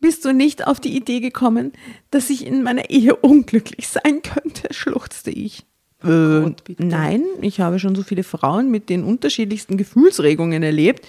[0.00, 1.72] Bist du nicht auf die Idee gekommen,
[2.10, 4.68] dass ich in meiner Ehe unglücklich sein könnte?
[4.72, 5.64] schluchzte ich.
[6.04, 11.06] Äh, nein, ich habe schon so viele Frauen mit den unterschiedlichsten Gefühlsregungen erlebt,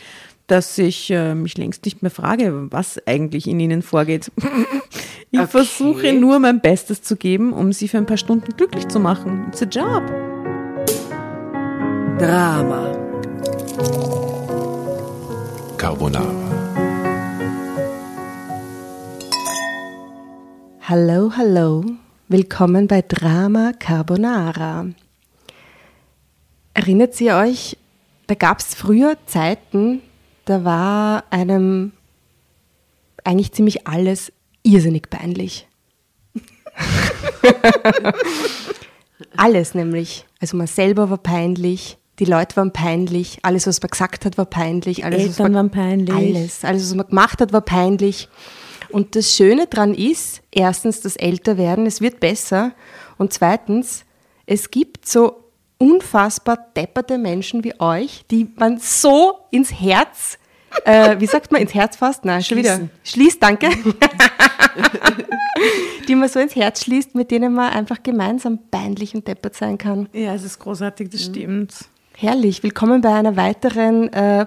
[0.47, 4.31] dass ich äh, mich längst nicht mehr frage, was eigentlich in ihnen vorgeht.
[5.31, 5.47] ich Okay.
[5.47, 9.45] versuche nur mein Bestes zu geben, um sie für ein paar Stunden glücklich zu machen.
[9.49, 10.03] It's a job.
[12.17, 12.95] Drama.
[15.77, 16.46] Carbonara.
[20.89, 21.83] Hallo, hallo.
[22.29, 24.85] Willkommen bei Drama Carbonara.
[26.73, 27.75] Erinnert ihr euch,
[28.27, 30.01] da gab es früher Zeiten,
[30.45, 31.91] da war einem
[33.25, 34.31] eigentlich ziemlich alles
[34.63, 35.67] irrsinnig peinlich.
[39.35, 40.25] alles nämlich.
[40.39, 44.45] Also man selber war peinlich, die Leute waren peinlich, alles, was man gesagt hat, war
[44.45, 45.03] peinlich.
[45.03, 46.15] Alles, was Eltern man, waren peinlich.
[46.15, 48.29] Alles, alles, was man gemacht hat, war peinlich.
[48.89, 52.73] Und das Schöne dran ist, erstens, das Älterwerden, es wird besser.
[53.17, 54.05] Und zweitens,
[54.45, 55.43] es gibt so
[55.77, 60.37] unfassbar depperte Menschen wie euch, die man so ins Herz,
[60.85, 62.25] äh, wie sagt man, ins Herz fasst?
[62.25, 62.89] Nein, schon wieder.
[63.03, 63.69] Schließt, danke.
[66.07, 69.77] die man so ins Herz schließt, mit denen man einfach gemeinsam peinlich und deppert sein
[69.77, 70.07] kann.
[70.13, 71.73] Ja, es ist großartig, das stimmt.
[72.15, 74.45] Herrlich, willkommen bei einer weiteren äh,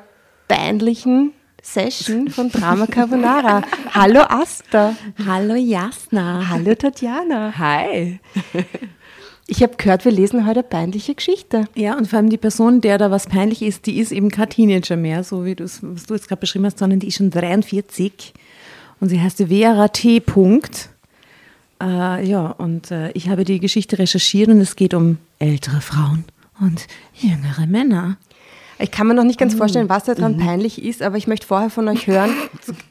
[0.49, 1.33] peinlichen
[1.63, 3.63] Session von Drama Carbonara.
[3.93, 4.97] Hallo Asta.
[5.27, 6.49] Hallo Jasna.
[6.49, 7.59] Hallo Tatjana.
[7.59, 8.21] Hi.
[9.47, 11.65] Ich habe gehört, wir lesen heute eine peinliche Geschichte.
[11.75, 14.49] Ja, und vor allem die Person, der da was peinlich ist, die ist eben kein
[14.49, 17.31] Teenager mehr, so wie du es, du jetzt gerade beschrieben hast, sondern die ist schon
[17.31, 18.33] 43
[19.01, 20.21] und sie heißt Vera T.
[20.21, 20.91] Punkt.
[21.83, 26.25] Äh, ja, und äh, ich habe die Geschichte recherchiert und es geht um ältere Frauen
[26.61, 28.19] und jüngere Männer.
[28.81, 31.69] Ich kann mir noch nicht ganz vorstellen, was daran peinlich ist, aber ich möchte vorher
[31.69, 32.35] von euch hören.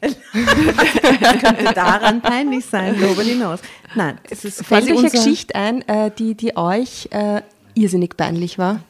[0.00, 3.60] Könnte daran peinlich sein, darüber hinaus.
[3.96, 7.42] Nein, es ist Fällt euch eine Geschichte ein, äh, die, die euch äh,
[7.74, 8.80] irrsinnig peinlich war?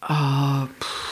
[0.00, 1.06] Ah, pff.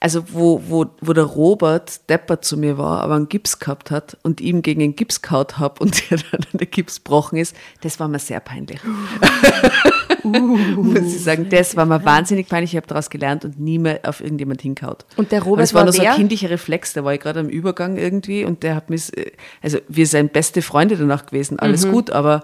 [0.00, 4.16] Also wo, wo, wo der Robert Deppert zu mir war, aber einen Gips gehabt hat
[4.22, 7.98] und ihm gegen den Gips gehaut habe und der dann der Gips gebrochen ist, das
[7.98, 8.80] war mir sehr peinlich.
[10.22, 12.72] Muss ich sagen, das war mir wahnsinnig peinlich.
[12.72, 15.04] Ich habe daraus gelernt und nie mehr auf irgendjemand hingehaut.
[15.16, 17.40] Und der Robert es war war nur so ein kindlicher Reflex, da war ich gerade
[17.40, 19.32] am Übergang irgendwie und der hat mich, äh,
[19.62, 21.92] also wir sind beste Freunde danach gewesen, alles Mhm.
[21.92, 22.42] gut, aber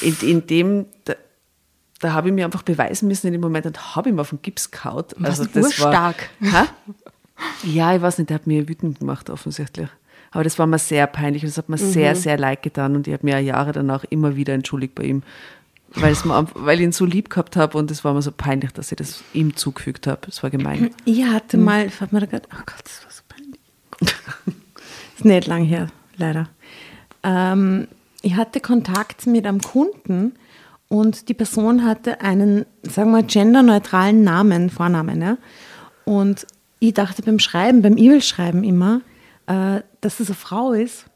[0.00, 0.86] in, in dem,
[2.00, 4.42] da, habe ich mir einfach beweisen müssen in dem Moment und habe ihm auf den
[4.42, 5.14] Gips gehaut.
[5.22, 6.28] Also Warst urstark.
[6.40, 6.66] War?
[7.62, 9.88] Ja, ich weiß nicht, der hat mir wütend gemacht offensichtlich.
[10.30, 11.92] Aber das war mir sehr peinlich und das hat mir Mhm.
[11.92, 15.22] sehr, sehr leid getan und ich habe mir Jahre danach immer wieder entschuldigt bei ihm.
[15.96, 18.32] Weil, es mir, weil ich ihn so lieb gehabt habe und es war mir so
[18.32, 20.22] peinlich, dass ich das ihm zugefügt habe.
[20.28, 20.90] Es war gemein.
[21.04, 23.60] Ich hatte mal, ich hab mir da gedacht, oh Gott, das war so peinlich.
[25.16, 26.48] ist nicht lang her, leider.
[27.22, 27.86] Ähm,
[28.22, 30.32] ich hatte Kontakt mit einem Kunden
[30.94, 35.20] und die Person hatte einen, sagen wir, genderneutralen Namen, Vornamen.
[35.20, 35.38] Ja?
[36.04, 36.46] Und
[36.78, 39.00] ich dachte beim Schreiben, beim E-Mail-Schreiben immer,
[39.48, 41.06] äh, dass es eine Frau ist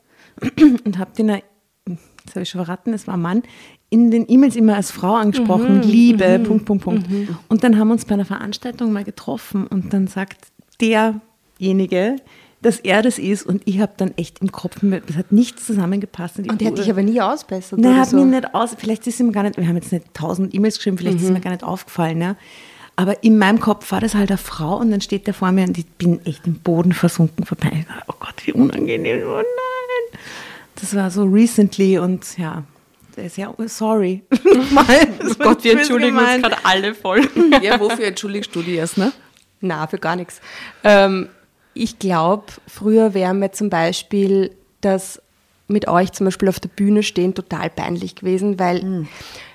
[0.84, 3.42] und habe den, jetzt habe ich schon verraten, es war ein Mann,
[3.88, 7.06] in den E-Mails immer als Frau angesprochen, mit Liebe, Punkt, Punkt, Punkt.
[7.48, 10.48] Und dann haben wir uns bei einer Veranstaltung mal getroffen und dann sagt
[10.80, 12.16] derjenige,
[12.60, 16.38] dass er das ist und ich habe dann echt im Kopf, es hat nichts zusammengepasst.
[16.38, 17.78] Und der hat dich aber nie ausbessert.
[17.78, 18.16] Nein, hat so.
[18.16, 20.98] mir nicht aus, vielleicht ist ihm gar nicht, wir haben jetzt nicht tausend E-Mails geschrieben,
[20.98, 22.36] vielleicht ist mir gar nicht aufgefallen, ja.
[22.96, 25.64] Aber in meinem Kopf war das halt eine Frau und dann steht der vor mir
[25.68, 27.86] und ich bin echt im Boden versunken vorbei.
[28.08, 30.20] Oh Gott, wie unangenehm, oh nein.
[30.80, 32.64] Das war so recently und ja,
[33.14, 34.24] Sehr, sorry.
[34.72, 34.84] Mal,
[35.30, 36.42] Oh Gott, wir entschuldigen uns gemeint.
[36.42, 37.20] gerade alle voll.
[37.62, 39.12] Ja, wofür entschuldigst du dich erst, ne?
[39.60, 40.40] Na, für gar nichts.
[40.82, 41.28] Ähm,
[41.78, 45.22] ich glaube, früher wäre mir zum Beispiel das
[45.68, 49.06] mit euch zum Beispiel auf der Bühne stehen total peinlich gewesen, weil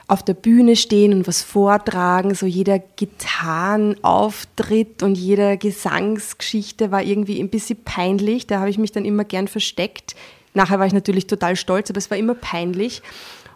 [0.08, 7.40] auf der Bühne stehen und was vortragen, so jeder Gitarrenauftritt und jeder Gesangsgeschichte war irgendwie
[7.40, 8.46] ein bisschen peinlich.
[8.46, 10.16] Da habe ich mich dann immer gern versteckt.
[10.54, 13.02] Nachher war ich natürlich total stolz, aber es war immer peinlich.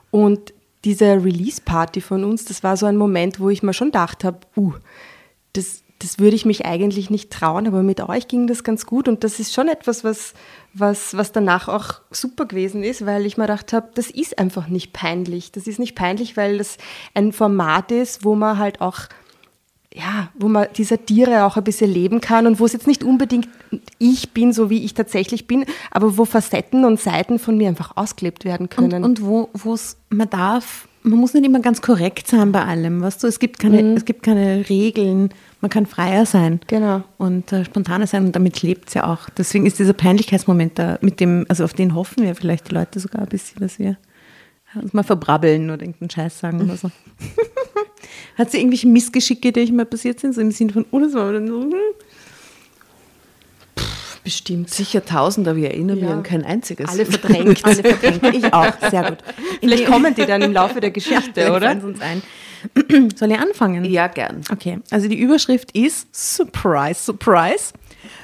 [0.09, 0.53] Und
[0.83, 4.39] diese Release-Party von uns, das war so ein Moment, wo ich mir schon gedacht habe,
[4.55, 4.73] uh,
[5.53, 9.07] das, das würde ich mich eigentlich nicht trauen, aber mit euch ging das ganz gut
[9.07, 10.33] und das ist schon etwas, was,
[10.73, 14.67] was, was danach auch super gewesen ist, weil ich mir gedacht habe, das ist einfach
[14.67, 15.51] nicht peinlich.
[15.51, 16.77] Das ist nicht peinlich, weil das
[17.13, 18.99] ein Format ist, wo man halt auch,
[19.91, 23.03] ja, wo man die Satire auch ein bisschen leben kann und wo es jetzt nicht
[23.03, 23.49] unbedingt
[23.97, 27.97] ich bin, so wie ich tatsächlich bin, aber wo Facetten und Seiten von mir einfach
[27.97, 29.03] ausgelebt werden Und, können.
[29.03, 33.23] und wo es, man darf, man muss nicht immer ganz korrekt sein bei allem, weißt
[33.23, 35.29] du, es gibt keine, es gibt keine Regeln,
[35.61, 36.59] man kann freier sein.
[36.67, 37.03] Genau.
[37.17, 39.29] Und äh, spontaner sein und damit lebt es ja auch.
[39.29, 42.99] Deswegen ist dieser Peinlichkeitsmoment da, mit dem, also auf den hoffen wir vielleicht die Leute
[42.99, 43.97] sogar ein bisschen, dass wir
[44.75, 46.91] uns mal verbrabbeln oder irgendeinen Scheiß sagen oder so.
[48.37, 51.13] Hat sie irgendwelche Missgeschicke, die euch mal passiert sind, so im Sinne von, oh, das
[51.13, 51.73] war dann so, hm.
[54.23, 54.69] bestimmt.
[54.69, 56.13] Sicher tausend, aber ich erinnere mich Ja.
[56.13, 56.87] an kein einziges.
[56.89, 57.65] Alle verdrängt.
[57.65, 58.35] alle verdrängt.
[58.35, 59.19] Ich auch, sehr gut.
[59.59, 61.71] Vielleicht kommen die dann im Laufe der Geschichte, oder?
[61.71, 62.21] uns ein.
[63.15, 63.85] Soll ich anfangen?
[63.85, 64.41] Ja, gern.
[64.51, 67.73] Okay, also die Überschrift ist Surprise, Surprise.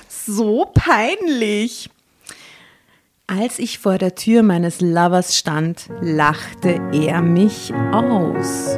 [0.09, 1.89] So peinlich.
[3.27, 8.77] Als ich vor der Tür meines Lovers stand, lachte er mich aus.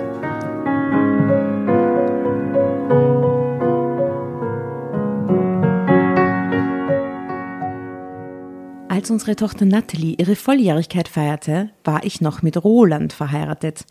[8.88, 13.85] Als unsere Tochter Natalie ihre Volljährigkeit feierte, war ich noch mit Roland verheiratet.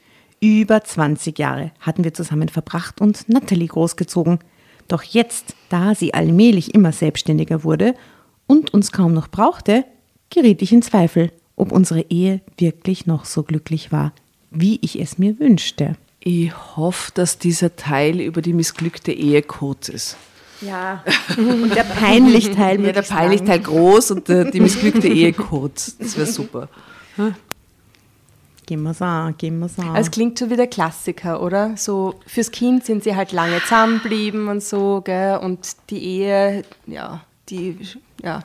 [0.45, 4.41] Über 20 Jahre hatten wir zusammen verbracht und Natalie großgezogen.
[4.89, 7.95] Doch jetzt, da sie allmählich immer selbstständiger wurde
[8.47, 9.87] und uns kaum noch brauchte,
[10.29, 14.13] geriet ich in Zweifel, ob unsere Ehe wirklich noch so glücklich war,
[14.51, 15.97] wie ich es mir wünschte.
[16.21, 20.19] Ich hoffe, dass dieser Teil über die missglückte Ehe kurz ist.
[20.61, 21.03] Ja,
[21.39, 25.97] und der peinlich Teil Ja, der peinlich Teil groß und der, die missglückte Ehe kurz.
[25.97, 26.69] Das wäre super.
[28.67, 29.91] Gehen wir's an, gehen wir's an.
[29.91, 31.77] Also es klingt so wie der Klassiker, oder?
[31.77, 35.39] So fürs Kind sind sie halt lange zusammenblieben und so, gell?
[35.39, 37.77] Und die Ehe, ja, die
[38.23, 38.43] ja,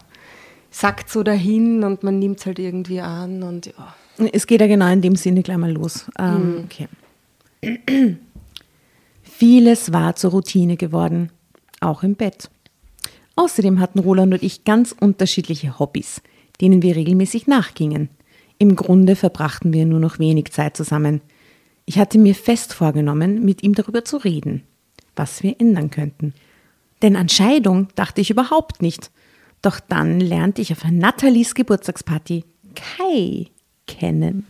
[0.71, 3.95] sackt so dahin und man nimmt es halt irgendwie an und ja.
[4.33, 6.05] Es geht ja genau in dem Sinne gleich mal los.
[6.19, 6.87] Ähm, okay.
[9.23, 11.31] Vieles war zur Routine geworden,
[11.79, 12.49] auch im Bett.
[13.37, 16.21] Außerdem hatten Roland und ich ganz unterschiedliche Hobbys,
[16.59, 18.09] denen wir regelmäßig nachgingen.
[18.59, 21.21] Im Grunde verbrachten wir nur noch wenig Zeit zusammen.
[21.85, 24.63] Ich hatte mir fest vorgenommen, mit ihm darüber zu reden,
[25.15, 26.33] was wir ändern könnten.
[27.01, 29.09] Denn an Scheidung dachte ich überhaupt nicht.
[29.61, 32.43] Doch dann lernte ich auf Nathalies Geburtstagsparty
[32.75, 33.47] Kai
[33.87, 34.45] kennen.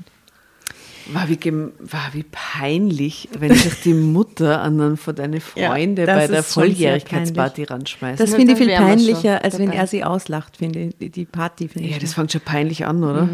[1.11, 5.69] War wie, gem- war wie peinlich, wenn sich die Mutter an einen von deinen Ja,
[5.69, 8.19] Freunden das bei der Volljährigkeitsparty ranschmeißt.
[8.19, 10.97] Das finde ich dann viel peinlicher, als wenn er sie auslacht, finde ich.
[10.97, 11.93] Die- Die Party finde ich.
[11.95, 13.27] ja, das fängt schon peinlich an, oder?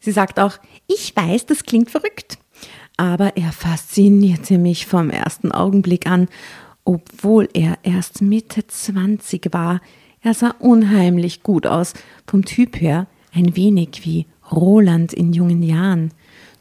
[0.00, 2.38] Sie sagt auch, ich weiß, das klingt verrückt.
[2.96, 6.28] Aber er faszinierte mich vom ersten Augenblick an,
[6.84, 9.80] obwohl er erst Mitte 20 war.
[10.20, 11.94] Er sah unheimlich gut aus,
[12.26, 16.12] vom Typ her ein wenig wie Roland in jungen Jahren.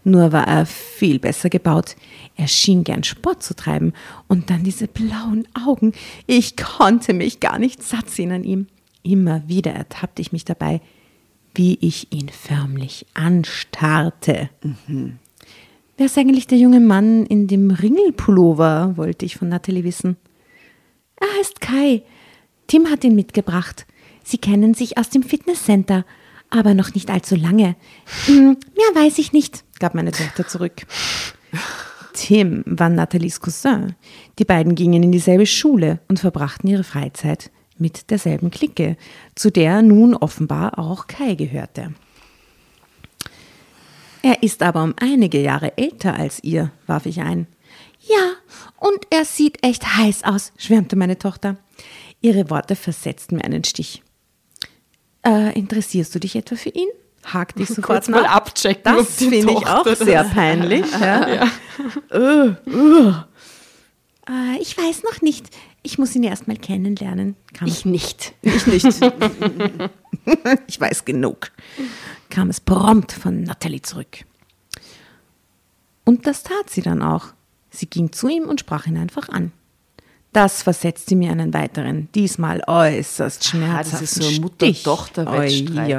[0.04, 1.96] Nur war er viel besser gebaut.
[2.36, 3.94] Er schien gern Sport zu treiben.
[4.28, 5.94] Und dann diese blauen Augen.
[6.26, 8.68] Ich konnte mich gar nicht satt sehen an ihm.
[9.04, 10.82] Immer wieder ertappte ich mich dabei,
[11.54, 14.50] wie ich ihn förmlich anstarrte.
[15.98, 20.18] Wer ist eigentlich der junge Mann in dem Ringelpullover, wollte ich von Natalie wissen.
[21.20, 22.04] Er heißt Kai.
[22.68, 23.86] Tim hat ihn mitgebracht.
[24.24, 26.06] Sie kennen sich aus dem Fitnesscenter,
[26.50, 27.76] aber noch nicht allzu lange.
[28.26, 30.86] Hm, mehr weiß ich nicht, gab meine Tochter zurück.
[32.14, 33.96] Tim war Nathalies Cousin.
[34.40, 38.96] Die beiden gingen in dieselbe Schule und verbrachten ihre Freizeit mit derselben Clique,
[39.36, 41.94] zu der nun offenbar auch Kai gehörte.
[44.24, 47.48] Er ist aber um einige Jahre älter als ihr, warf ich ein.
[48.02, 48.34] Ja,
[48.78, 51.58] und er sieht echt heiß aus, schwärmte meine Tochter.
[52.22, 54.04] Ihre Worte versetzten mir einen Stich.
[55.26, 56.88] Äh, interessierst du dich etwa für ihn?
[57.24, 58.36] hakte ich sofort Kurz mal nach.
[58.36, 60.86] abchecken, ob Das finde ich auch sehr peinlich.
[61.00, 61.48] Ja.
[62.12, 63.14] Äh, äh.
[64.28, 65.48] Äh, ich weiß noch nicht.
[65.84, 67.36] Ich muss ihn erst mal kennenlernen.
[67.54, 68.34] Kam Ich nicht.
[68.42, 68.86] ich nicht.
[70.68, 71.52] ich weiß genug.
[72.30, 74.20] Kam es prompt von Natalie zurück.
[76.06, 77.28] Und das tat sie dann auch.
[77.72, 79.52] Sie ging zu ihm und sprach ihn einfach an.
[80.34, 84.42] Das versetzte mir einen weiteren, diesmal äußerst schmerzhaften das ist so.
[84.42, 85.90] Mutter-Tochter-Wettstreit.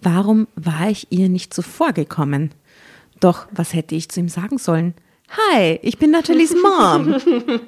[0.00, 2.50] Warum war ich ihr nicht zuvor gekommen?
[3.20, 4.94] Doch was hätte ich zu ihm sagen sollen?
[5.34, 7.16] Hi, ich bin Nathalies Mom.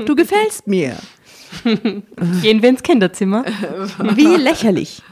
[0.05, 0.97] Du gefällst mir.
[1.65, 3.45] Gehen wir ins Kinderzimmer.
[4.15, 5.03] Wie lächerlich.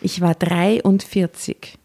[0.00, 1.76] Ich war 43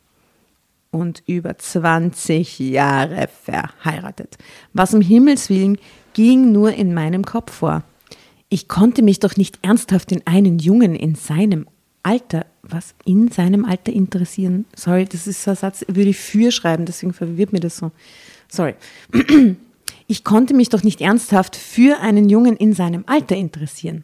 [0.91, 4.37] und über 20 Jahre verheiratet.
[4.73, 5.79] Was um Himmels Willen
[6.13, 7.83] ging nur in meinem Kopf vor.
[8.49, 11.67] Ich konnte mich doch nicht ernsthaft in einen Jungen in seinem
[12.03, 14.65] Alter, was in seinem Alter interessieren.
[14.75, 17.91] Sorry, das ist so ein Satz, würde ich für schreiben, deswegen verwirrt mir das so.
[18.47, 18.75] Sorry.
[20.07, 24.03] Ich konnte mich doch nicht ernsthaft für einen Jungen in seinem Alter interessieren.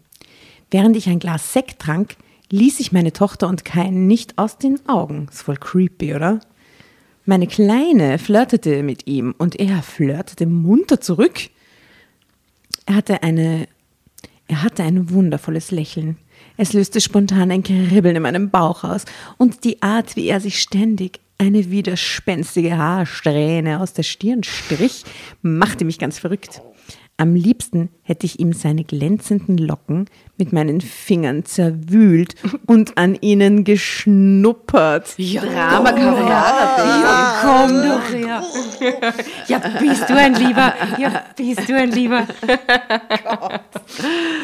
[0.71, 2.15] Während ich ein Glas Sekt trank,
[2.51, 5.27] ließ ich meine Tochter und Kain nicht aus den Augen.
[5.29, 6.39] Ist voll creepy, oder?
[7.25, 11.49] Meine Kleine flirtete mit ihm und er flirtete munter zurück.
[12.85, 13.67] Er hatte eine,
[14.47, 16.17] er hatte ein wundervolles Lächeln.
[16.57, 19.05] Es löste spontan ein Kribbeln in meinem Bauch aus
[19.37, 25.05] und die Art, wie er sich ständig eine widerspenstige Haarsträhne aus der Stirn strich,
[25.41, 26.61] machte mich ganz verrückt.
[27.19, 30.05] Am liebsten hätte ich ihm seine glänzenden Locken
[30.37, 35.15] mit meinen Fingern zerwühlt und an ihnen geschnuppert.
[35.17, 37.01] Drama Carbonara.
[37.01, 38.41] Ja, komm doch her.
[39.47, 40.73] Ja, bist du ein Lieber.
[40.97, 42.25] Ja, bist du ein Lieber.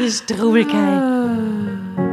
[0.02, 2.05] Die Strubelkei.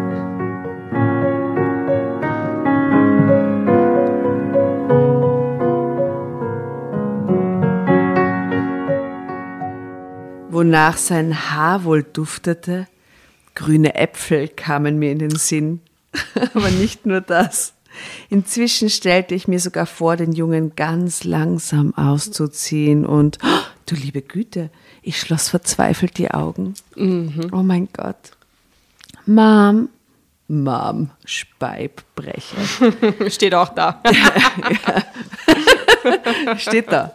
[10.52, 12.86] Wonach sein Haar wohl duftete,
[13.54, 15.80] grüne Äpfel kamen mir in den Sinn.
[16.54, 17.72] Aber nicht nur das.
[18.28, 24.20] Inzwischen stellte ich mir sogar vor, den Jungen ganz langsam auszuziehen und, oh, du liebe
[24.20, 24.68] Güte,
[25.00, 26.74] ich schloss verzweifelt die Augen.
[26.96, 28.32] Oh mein Gott.
[29.24, 29.88] Mom,
[30.48, 32.56] Mom, Speibbrecher.
[33.30, 34.02] Steht auch da.
[36.58, 37.14] Steht da.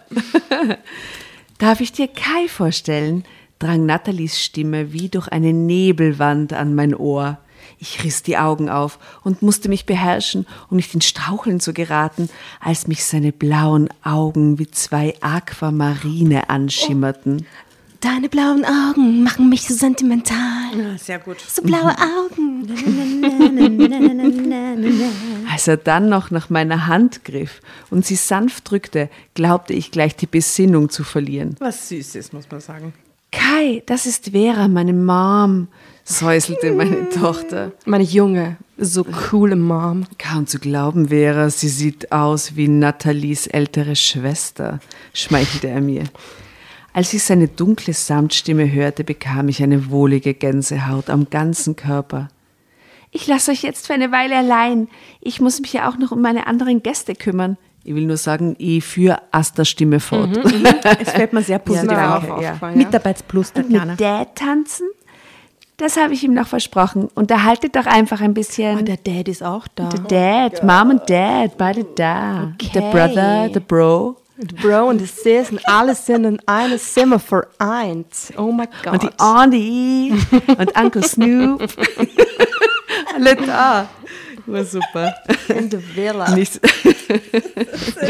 [1.58, 3.24] Darf ich dir Kai vorstellen?
[3.60, 7.40] drang Nathalies Stimme wie durch eine Nebelwand an mein Ohr.
[7.80, 12.30] Ich riss die Augen auf und musste mich beherrschen, um nicht in Straucheln zu geraten,
[12.60, 17.48] als mich seine blauen Augen wie zwei Aquamarine anschimmerten.
[18.00, 20.98] Deine blauen Augen machen mich so sentimental.
[20.98, 21.40] Sehr gut.
[21.40, 22.68] So blaue Augen.
[25.52, 30.16] Als er dann noch nach meiner Hand griff und sie sanft drückte, glaubte ich gleich
[30.16, 31.56] die Besinnung zu verlieren.
[31.60, 32.94] Was Süßes, muss man sagen.
[33.32, 35.68] Kai, das ist Vera, meine Mom,
[36.04, 37.72] säuselte meine Tochter.
[37.86, 40.06] Meine junge, so coole Mom.
[40.18, 44.80] Kaum zu glauben, Vera, sie sieht aus wie Nathalies ältere Schwester,
[45.14, 46.04] schmeichelte er mir.
[46.98, 52.30] Als ich seine dunkle Samtstimme hörte, bekam ich eine wohlige Gänsehaut am ganzen Körper.
[53.12, 54.88] Ich lasse euch jetzt für eine Weile allein.
[55.22, 57.56] Ich muss mich ja auch noch um meine anderen Gäste kümmern.
[57.84, 60.38] Ich will nur sagen, ich führe Astas Stimme fort.
[61.00, 62.26] Es fällt mir sehr positiv Ja, auf.
[62.26, 62.72] danke, ja.
[62.74, 63.92] Mitarbeitsplus, Tatjana.
[63.92, 64.88] Mit Dad tanzen?
[65.78, 67.10] Das habe ich ihm noch versprochen.
[67.14, 68.80] Unterhaltet doch einfach ein bisschen.
[68.80, 69.90] Oh, der Dad ist auch da.
[69.90, 72.54] Der Dad, Mom und Dad, beide da.
[72.56, 72.72] Okay.
[72.74, 74.16] Der Brother, der Bro.
[74.62, 78.14] Bro und der Sis und alle sind in einem Zimmer vereint.
[78.38, 78.94] Oh mein Gott.
[78.94, 80.14] Und die Auntie
[80.48, 81.62] und Uncle Snoop.
[83.16, 83.90] Alle da.
[84.46, 85.16] War super.
[85.50, 86.30] in der Villa.
[86.32, 86.60] Nichts.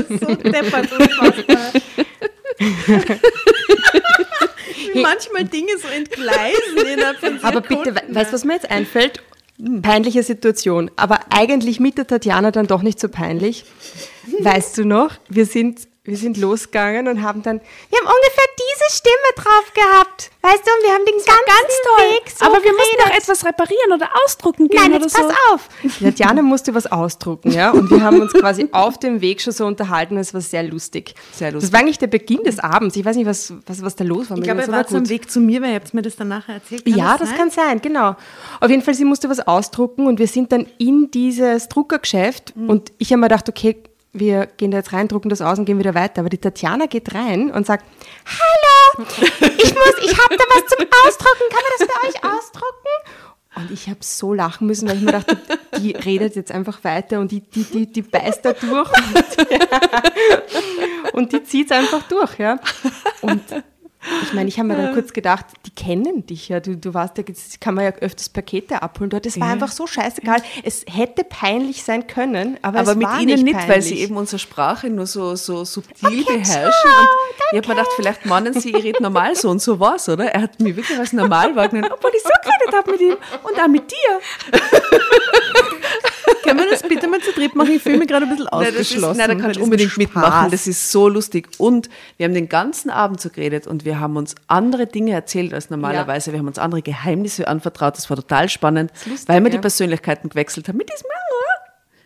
[0.10, 1.72] so deppert unfassbar.
[4.94, 8.70] Wie manchmal Dinge so entgleisen innerhalb von Aber bitte, we weißt du, was mir jetzt
[8.70, 9.24] einfällt?
[9.82, 10.92] Peinliche Situation.
[10.96, 13.66] Aber eigentlich mit der Tatjana dann doch nicht so peinlich.
[14.40, 17.60] Weißt du noch, wir sind, wir sind losgegangen und haben dann,
[17.90, 20.32] wir haben ungefähr diese Stimme drauf gehabt.
[20.42, 23.12] Weißt du, und wir haben den ganzen Weg so Aber wir mussten geredet.
[23.12, 25.22] doch etwas reparieren oder ausdrucken gehen Nein, oder jetzt so.
[25.24, 25.70] pass auf.
[25.84, 29.52] Die Tatjana musste was ausdrucken, ja, und wir haben uns quasi auf dem Weg schon
[29.52, 30.18] so unterhalten.
[30.18, 31.14] Es war sehr lustig.
[31.34, 31.70] Sehr lustig.
[31.70, 32.96] Das war eigentlich der Beginn des Abends.
[32.96, 34.38] Ich weiß nicht, was, was, was da los war.
[34.38, 35.10] Ich glaube, er war zum.
[35.10, 36.86] Weg zu mir, weil ihr habt mir das dann nachher erzählt.
[36.86, 37.38] Kann ja, das, sein?
[37.38, 38.16] kann sein, genau.
[38.62, 42.92] Auf jeden Fall, sie musste was ausdrucken und wir sind dann in dieses Druckergeschäft und
[42.98, 43.78] ich habe mir gedacht, okay,
[44.20, 46.22] wir gehen da jetzt rein, drucken das aus und gehen wieder weiter.
[46.22, 47.84] Aber die Tatjana geht rein und sagt,
[48.26, 52.94] hallo, ich muss, ich habe da was zum Ausdrucken, kann man das bei euch ausdrucken?
[53.56, 55.36] Und ich habe so lachen müssen, weil ich mir dachte,
[55.80, 59.26] die redet jetzt einfach weiter und die, die, die, die beißt da durch und,
[61.14, 62.60] und die zieht es einfach durch, ja.
[63.22, 63.42] Und
[64.24, 66.60] Ich meine, ich habe mir dann kurz gedacht, die kennen dich ja.
[66.60, 69.26] Du, du warst ja, jetzt kann man ja öfters Pakete abholen dort.
[69.26, 70.42] Es war einfach so scheißegal.
[70.64, 73.76] Es hätte peinlich sein können, aber, Aber es mit war ihnen nicht, nicht, peinlich.
[73.76, 76.92] weil sie eben unsere Sprache nur so, so subtil beherrschen.
[76.92, 77.08] Und
[77.52, 80.26] ich habe mir gedacht, vielleicht meinen sie, ich rede normal so und so war's, oder?
[80.32, 83.60] Er hat mich wirklich als normal wahrgenommen, obwohl ich so geredet habe mit ihm und
[83.62, 84.60] auch mit dir.
[86.48, 87.72] Können wir das bitte mal zu dritt machen?
[87.72, 89.18] Ich fühle mich gerade ein bisschen ausgeschlossen.
[89.18, 90.50] nein, da kannst du unbedingt mitmachen.
[90.50, 91.50] Das ist so lustig.
[91.58, 95.54] Und wir haben den ganzen Abend so geredet und wir haben uns andere Dinge erzählt
[95.54, 96.32] als normalerweise.
[96.32, 97.98] Wir haben uns andere Geheimnisse anvertraut.
[97.98, 99.62] Das war total spannend, lustig, weil wir die ja.
[99.62, 100.78] Persönlichkeiten gewechselt haben.
[100.78, 101.08] Mit diesem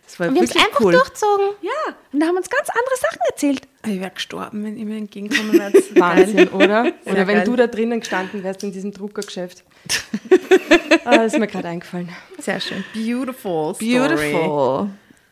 [0.04, 0.92] Das war Und wir haben es einfach cool.
[0.92, 1.46] durchzogen.
[1.62, 3.62] Ja, und da haben uns ganz andere Sachen erzählt.
[3.84, 5.74] Ich wäre gestorben, wenn ihr mir entgegenkommen wärt.
[5.98, 6.92] Wahnsinn, oder?
[7.04, 7.44] Sehr Oder wenn geil.
[7.44, 9.64] du da drinnen gestanden wärst in diesem Druckergeschäft.
[11.04, 12.08] ah, das ist mir gerade eingefallen.
[12.38, 12.84] Sehr schön.
[12.94, 13.74] Beautiful.
[13.74, 13.98] Story.
[13.98, 14.90] Beautiful.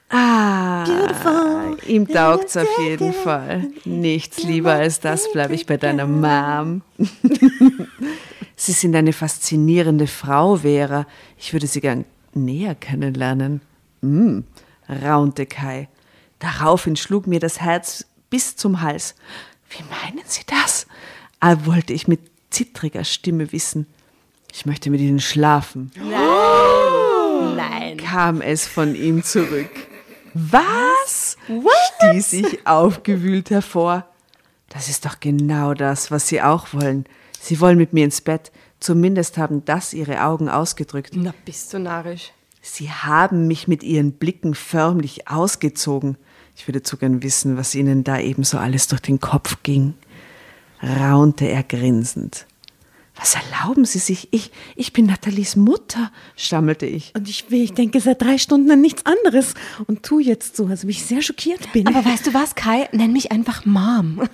[0.09, 1.77] Ah, Beautiful.
[1.87, 3.69] ihm taugt's auf jeden Fall.
[3.85, 6.83] Nichts lieber als das, bleibe ich bei deiner Mom.
[8.57, 11.07] Sie sind eine faszinierende Frau, Vera.
[11.39, 12.05] Ich würde Sie gern
[12.35, 13.61] näher kennenlernen.
[14.03, 14.45] Hm,
[14.89, 15.89] raunte Kai.
[16.41, 19.15] Daraufhin schlug mir das Herz bis zum Hals.
[19.69, 20.87] Wie meinen Sie das?
[21.41, 22.21] Ah, wollte ich mit
[22.51, 23.87] zittriger Stimme wissen.
[24.53, 25.93] Ich möchte mit Ihnen schlafen
[27.57, 27.97] Nein.
[27.99, 29.71] kam es von ihm zurück.
[30.35, 31.37] Was?
[31.99, 34.07] stieß ich aufgewühlt hervor.
[34.69, 37.05] Das ist doch genau das, was Sie auch wollen.
[37.41, 38.53] Sie wollen mit mir ins Bett.
[38.79, 41.13] Zumindest haben das Ihre Augen ausgedrückt.
[41.15, 42.33] Na, bist du narrisch.
[42.63, 46.17] Sie haben mich mit Ihren Blicken förmlich ausgezogen.
[46.61, 49.95] Ich würde zu gern wissen, was Ihnen da eben so alles durch den Kopf ging.
[50.83, 52.45] Raunte er grinsend.
[53.17, 54.29] Was erlauben Sie sich?
[54.31, 57.15] Ich, ich bin Nathalies Mutter, stammelte ich.
[57.17, 59.55] Und ich, ich denke seit drei Stunden an nichts anderes
[59.87, 61.87] und tu jetzt so, als ob ich sehr schockiert bin.
[61.87, 62.91] Aber weißt du was, Kai?
[62.93, 64.21] Nenn mich einfach Mom.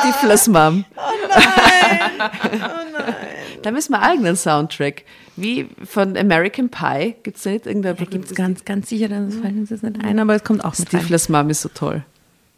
[0.00, 0.84] Stiflers Mom.
[0.96, 2.10] Oh nein!
[2.20, 3.14] oh nein!
[3.62, 5.04] Da müssen wir eigenen Soundtrack.
[5.36, 7.14] Wie von American Pie.
[7.22, 9.82] Gibt es da nicht irgendein da gibt es ganz, ganz sicher, das fällt uns jetzt
[9.82, 10.88] nicht ein, aber es kommt auch mit.
[10.88, 12.04] Stiflers Mom ist so toll.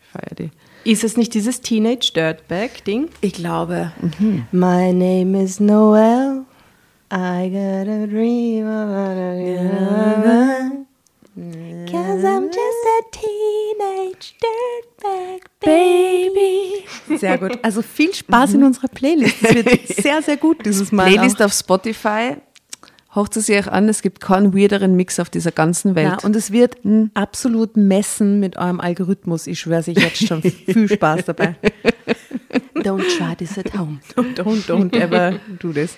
[0.02, 0.50] Ich feiere die.
[0.90, 3.08] Ist es nicht dieses Teenage Dirtbag-Ding?
[3.20, 3.92] Ich glaube,
[4.52, 6.42] My name is Noel.
[7.12, 9.24] I got a dream about
[11.37, 16.84] Cause I'm just a teenage dirtbag baby.
[17.18, 17.58] sehr gut.
[17.62, 19.37] Also viel Spaß in unserer Playlist.
[19.42, 21.10] Es wird sehr, sehr gut dieses Mal.
[21.12, 21.46] Playlist auch.
[21.46, 22.37] auf Spotify.
[23.14, 26.22] Hocht es euch an, es gibt keinen weirderen Mix auf dieser ganzen Welt.
[26.22, 26.79] Ja, und es wird
[27.14, 29.46] absolut messen mit eurem Algorithmus.
[29.46, 31.55] Ich schwöre sich jetzt schon viel Spaß dabei.
[32.74, 34.00] Don't try this at home.
[34.16, 35.96] Don't, don't ever do this.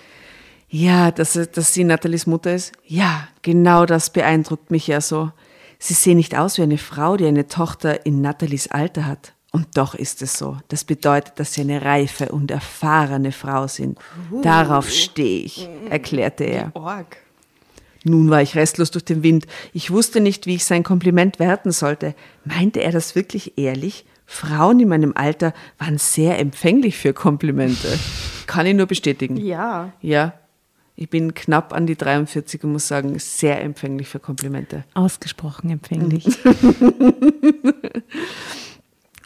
[0.68, 2.72] Ja, dass, dass sie Nathalies Mutter ist.
[2.84, 5.30] Ja, genau das beeindruckt mich ja so.
[5.78, 9.32] Sie sehen nicht aus wie eine Frau, die eine Tochter in Nathalies Alter hat.
[9.56, 10.58] Und doch ist es so.
[10.68, 13.98] Das bedeutet, dass sie eine reife und erfahrene Frau sind.
[14.42, 16.72] Darauf stehe ich, erklärte er.
[16.74, 17.16] Org.
[18.04, 19.46] Nun war ich restlos durch den Wind.
[19.72, 22.14] Ich wusste nicht, wie ich sein Kompliment werten sollte.
[22.44, 24.04] Meinte er das wirklich ehrlich?
[24.26, 27.98] Frauen in meinem Alter waren sehr empfänglich für Komplimente.
[28.46, 29.38] Kann ich nur bestätigen.
[29.38, 29.94] Ja.
[30.02, 30.34] Ja,
[30.96, 34.84] ich bin knapp an die 43 und muss sagen, sehr empfänglich für Komplimente.
[34.92, 36.26] Ausgesprochen empfänglich.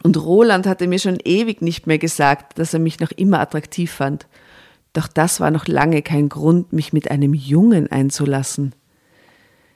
[0.02, 3.92] Und Roland hatte mir schon ewig nicht mehr gesagt, dass er mich noch immer attraktiv
[3.92, 4.26] fand.
[4.92, 8.74] Doch das war noch lange kein Grund, mich mit einem Jungen einzulassen.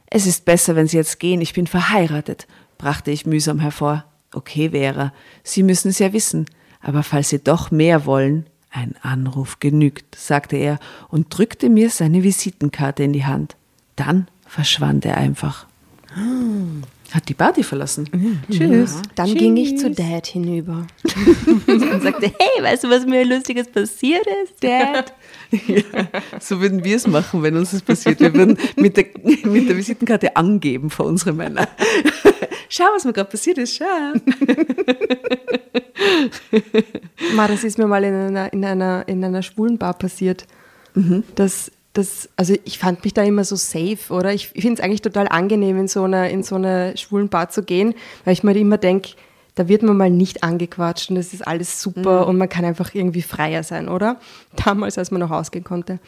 [0.07, 2.47] Es ist besser, wenn Sie jetzt gehen, ich bin verheiratet,
[2.79, 4.05] brachte ich mühsam hervor.
[4.33, 6.47] Okay, Vera, Sie müssen es ja wissen,
[6.81, 12.25] aber falls Sie doch mehr wollen, ein Anruf genügt, sagte er und drückte mir seine
[12.25, 13.57] Visitenkarte in die Hand.
[13.95, 15.67] Dann verschwand er einfach.
[17.15, 18.09] Hat die Party verlassen.
[18.51, 19.01] Tschüss.
[19.15, 20.85] Dann ging ich zu Dad hinüber
[21.69, 25.15] und sagte, hey, weißt du, was mir Lustiges passiert ist, Dad?
[25.69, 26.09] Ja,
[26.41, 28.19] so würden wir es machen, wenn uns das passiert.
[28.19, 29.07] Wir würden mit der,
[29.45, 31.69] mit der Visitenkarte angeben vor unsere Männer.
[32.69, 33.85] Schau, was mir gerade passiert ist, schau.
[37.37, 40.45] Ma, das ist mir mal in einer, in einer, in einer schwulen Bar passiert.
[41.37, 44.33] Das, das, also ich fand mich da immer so safe, oder?
[44.35, 47.63] Ich finde es eigentlich total angenehm, in so einer, in so einer schwulen Bar zu
[47.63, 49.11] gehen, weil ich mir immer denke,
[49.55, 52.95] da wird man mal nicht angequatscht und das ist alles super und man kann einfach
[52.95, 54.19] irgendwie freier sein, oder?
[54.65, 56.01] Damals, als man noch ausgehen konnte.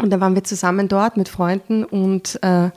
[0.00, 2.70] Und da waren wir zusammen dort mit Freunden und äh,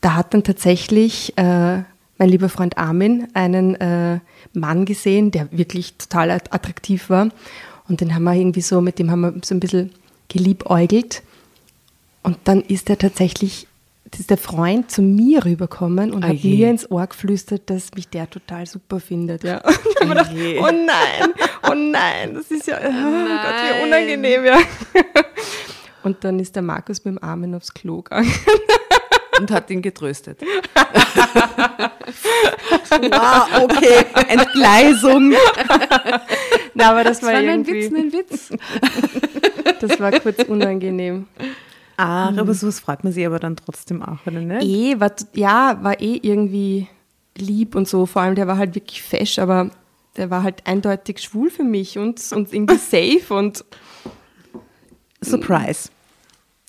[0.00, 1.82] da hat dann tatsächlich äh,
[2.18, 4.18] mein lieber Freund Armin einen äh,
[4.52, 7.28] Mann gesehen, der wirklich total att- attraktiv war.
[7.88, 9.92] Und den haben wir irgendwie so, mit dem haben wir so ein bisschen
[10.30, 11.22] geliebäugelt.
[12.22, 13.66] Und dann ist er tatsächlich
[14.18, 18.08] ist der Freund zu mir rüberkommen und Ah hat mir ins Ohr geflüstert, dass mich
[18.08, 19.44] der total super findet.
[19.44, 19.58] Ja.
[19.64, 20.58] Und ich hab mir gedacht, je.
[20.58, 21.34] oh nein,
[21.70, 24.58] oh nein, das ist ja, oh Gott, wie unangenehm, ja.
[26.02, 28.32] Und dann ist der Markus mit dem Armen aufs Klo gegangen.
[29.40, 30.38] Und hat ihn getröstet.
[33.12, 34.04] Ah, okay.
[34.28, 35.32] Entgleisung.
[36.74, 38.50] Na, aber das war, war nur ein Witz, ein Witz.
[39.80, 41.26] das war kurz unangenehm.
[41.96, 44.62] Ah, aber sowas freut man sich aber dann trotzdem auch, oder nicht?
[44.62, 46.88] Eh, war, ja, war eh irgendwie
[47.36, 48.06] lieb und so.
[48.06, 49.70] Vor allem, der war halt wirklich fesch, aber
[50.16, 53.64] der war halt eindeutig schwul für mich und, und irgendwie safe und
[55.22, 55.90] Surprise.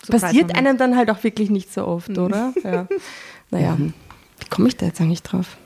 [0.08, 2.54] Passiert einem dann halt auch wirklich nicht so oft, oder?
[2.64, 2.88] Ja.
[3.50, 5.58] Naja, wie komme ich da jetzt eigentlich drauf?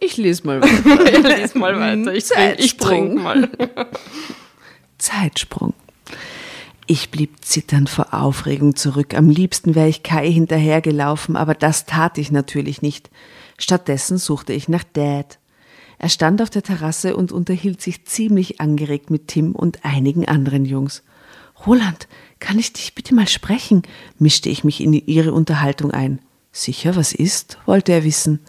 [0.00, 1.38] Ich lese mal weiter.
[1.38, 3.48] Lies mal weiter, ich ich trink mal.
[4.98, 5.74] Zeitsprung.
[6.86, 9.14] Ich blieb zitternd vor Aufregung zurück.
[9.14, 13.10] Am liebsten wäre ich Kai hinterhergelaufen, aber das tat ich natürlich nicht.
[13.58, 15.38] Stattdessen suchte ich nach Dad.
[15.98, 20.64] Er stand auf der Terrasse und unterhielt sich ziemlich angeregt mit Tim und einigen anderen
[20.64, 21.02] Jungs.
[21.66, 22.08] Roland,
[22.40, 23.82] kann ich dich bitte mal sprechen?
[24.18, 26.20] mischte ich mich in ihre Unterhaltung ein.
[26.52, 27.58] Sicher, was ist?
[27.66, 28.40] wollte er wissen.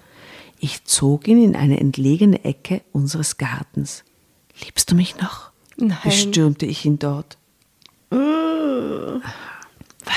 [0.60, 4.04] Ich zog ihn in eine entlegene Ecke unseres Gartens.
[4.64, 5.52] Liebst du mich noch?
[5.78, 5.98] Nein.
[6.04, 7.38] bestürmte ich ihn dort.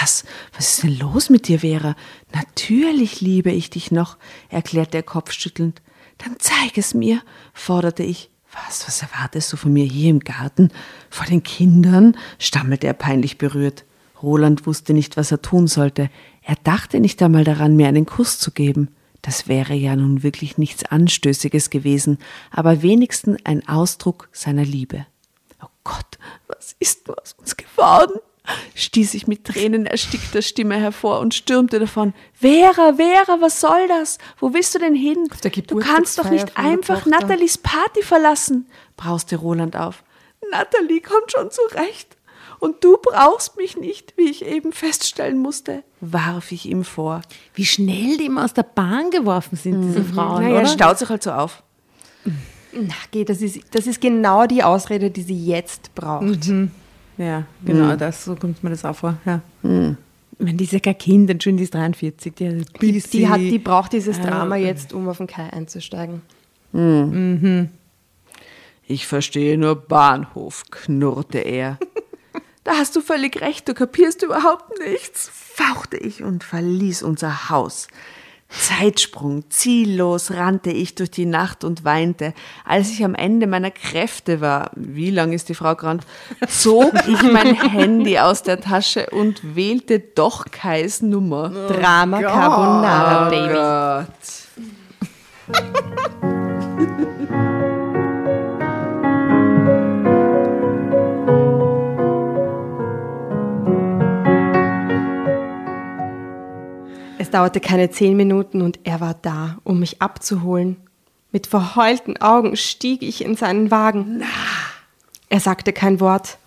[0.02, 0.24] Was?
[0.56, 1.94] Was ist denn los mit dir, Vera?
[2.32, 4.16] Natürlich liebe ich dich noch,
[4.48, 5.80] erklärte er kopfschüttelnd.
[6.18, 8.30] Dann zeig es mir, forderte ich.
[8.52, 10.70] Was, was erwartest du von mir hier im Garten?
[11.10, 12.16] Vor den Kindern?
[12.38, 13.84] stammelte er peinlich berührt.
[14.22, 16.10] Roland wusste nicht, was er tun sollte.
[16.42, 18.88] Er dachte nicht einmal daran, mir einen Kuss zu geben.
[19.22, 22.18] Das wäre ja nun wirklich nichts Anstößiges gewesen,
[22.50, 25.06] aber wenigstens ein Ausdruck seiner Liebe.
[25.62, 28.20] Oh Gott, was ist nur aus uns geworden?
[28.74, 32.12] Stieß ich mit Tränen erstickter Stimme hervor und stürmte davon.
[32.34, 34.18] Vera, Vera, was soll das?
[34.38, 35.28] Wo willst du denn hin?
[35.68, 37.06] Du kannst doch nicht einfach.
[37.06, 40.02] Nathalies Party verlassen, brauste Roland auf.
[40.50, 42.16] Natalie kommt schon zurecht.
[42.58, 47.22] Und du brauchst mich nicht, wie ich eben feststellen musste, warf ich ihm vor.
[47.54, 50.66] Wie schnell die immer aus der Bahn geworfen sind, diese Frauen, Naja, oder?
[50.66, 51.64] staut sich halt so auf.
[52.72, 56.48] Na, geh, das ist, das ist genau die Ausrede, die sie jetzt braucht.
[57.18, 59.16] Ja, genau, das, so kommt mir das auch vor.
[59.24, 59.40] Ja.
[59.62, 59.70] Ich
[60.38, 62.34] meine, die ist ja kein Kind, schön, die ist 43.
[62.34, 64.24] Die, hat Die, die, hat, die braucht dieses Ja.
[64.24, 66.22] Drama jetzt, um auf den Kai einzusteigen.
[68.86, 71.78] Ich verstehe nur Bahnhof, knurrte er.
[72.64, 77.88] Da hast du völlig recht, du kapierst überhaupt nichts, fauchte ich und verließ unser Haus.
[78.52, 82.34] Zeitsprung, ziellos rannte ich durch die Nacht und weinte.
[82.64, 86.06] Als ich am Ende meiner Kräfte war, wie lang ist die Frau gerannt,
[86.48, 91.48] zog ich mein Handy aus der Tasche und wählte doch Kais Nummer.
[91.48, 94.12] Drama Carbonara, Baby.
[107.32, 110.76] dauerte keine zehn Minuten und er war da, um mich abzuholen.
[111.32, 114.22] Mit verheulten Augen stieg ich in seinen Wagen.
[115.28, 116.38] Er sagte kein Wort.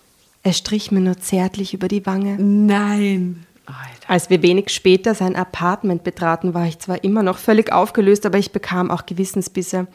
[0.42, 2.36] Er strich mir nur zärtlich über die Wange.
[2.38, 3.44] Nein.
[3.66, 3.80] Alter.
[4.06, 8.38] Als wir wenig später sein Apartment betraten, war ich zwar immer noch völlig aufgelöst, aber
[8.38, 9.88] ich bekam auch Gewissensbisse.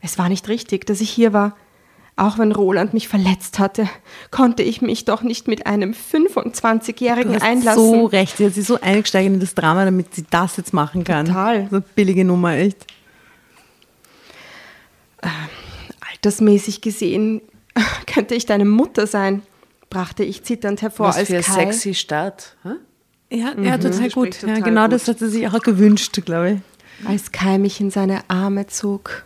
[0.00, 1.54] Es war nicht richtig, dass ich hier war.
[2.16, 3.88] Auch wenn Roland mich verletzt hatte,
[4.30, 7.82] konnte ich mich doch nicht mit einem Du 25-Jährigen hast einlassen.
[7.82, 8.36] so recht.
[8.36, 11.26] Sie hat sich so eingesteigert in das Drama, damit sie das jetzt machen kann.
[11.26, 11.66] Total.
[11.70, 12.86] So eine billige Nummer, echt.
[16.12, 17.40] Altersmäßig gesehen
[18.06, 19.42] könnte ich deine Mutter sein,
[19.90, 22.56] brachte ich zitternd hervor, Was als für ein Kai sexy Start.
[22.62, 23.36] Hä?
[23.36, 24.34] Ja, ja total gut.
[24.34, 24.92] Spricht ja, total genau gut.
[24.92, 27.08] das hat sie sich auch gewünscht, glaube ich.
[27.08, 29.24] als Kai mich in seine Arme zog.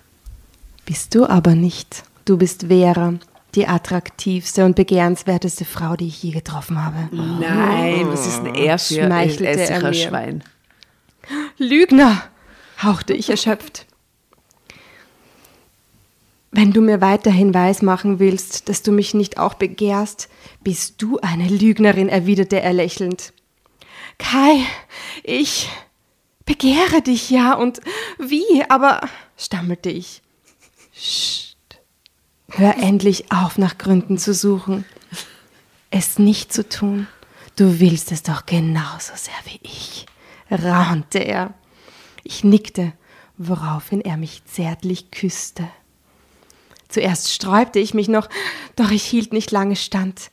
[0.86, 2.04] Bist du aber nicht.
[2.28, 3.14] Du bist Vera,
[3.54, 7.08] die attraktivste und begehrenswerteste Frau, die ich je getroffen habe.
[7.10, 9.94] Nein, was ist er für ein er.
[9.94, 10.44] Schwein?
[11.56, 12.22] Lügner,
[12.82, 13.86] hauchte ich erschöpft.
[16.50, 20.28] Wenn du mir weiterhin weismachen willst, dass du mich nicht auch begehrst,
[20.62, 23.32] bist du eine Lügnerin, erwiderte er lächelnd.
[24.18, 24.60] Kai,
[25.22, 25.70] ich
[26.44, 27.80] begehre dich ja und
[28.18, 29.00] wie, aber
[29.38, 30.20] stammelte ich.
[30.92, 31.47] Psst.
[32.50, 34.84] Hör endlich auf, nach Gründen zu suchen.
[35.90, 37.06] Es nicht zu tun.
[37.56, 40.06] Du willst es doch genauso sehr wie ich,
[40.50, 41.54] raunte er.
[42.24, 42.92] Ich nickte,
[43.36, 45.68] woraufhin er mich zärtlich küsste.
[46.88, 48.28] Zuerst sträubte ich mich noch,
[48.76, 50.30] doch ich hielt nicht lange stand.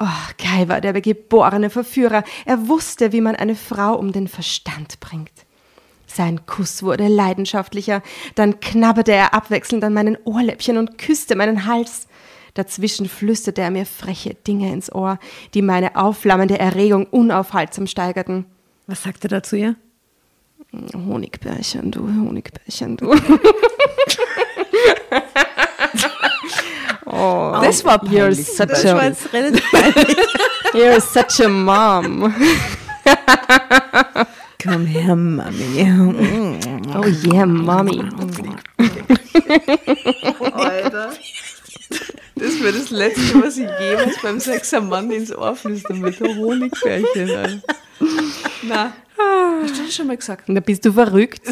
[0.00, 0.06] Oh,
[0.38, 2.22] Kai war der geborene Verführer.
[2.46, 5.32] Er wusste, wie man eine Frau um den Verstand bringt.
[6.18, 8.02] Sein Kuss wurde leidenschaftlicher,
[8.34, 12.08] dann knabberte er abwechselnd an meinen Ohrläppchen und küsste meinen Hals.
[12.54, 15.20] Dazwischen flüsterte er mir freche Dinge ins Ohr,
[15.54, 18.46] die meine aufflammende Erregung unaufhaltsam steigerten.
[18.88, 19.76] Was sagt er dazu ihr?
[20.92, 23.14] Honigbärchen, du, Honigbärchen, du.
[27.06, 28.44] oh, Das war you're peinlich.
[28.44, 30.16] such Das a, war jetzt relativ peinlich.
[30.74, 32.34] you're such a mom.
[34.62, 36.58] Komm her, Mami.
[36.94, 38.02] Oh yeah, mommy.
[40.52, 41.12] Alter.
[42.34, 46.18] Das wäre das Letzte, was ich jemals beim Sex am Mann ins Ohr flüstern mit
[46.18, 47.30] der Honigbärchen.
[47.30, 47.60] Alter.
[48.62, 48.92] Na,
[49.62, 50.44] hast du das schon mal gesagt?
[50.48, 51.46] Da bist du verrückt.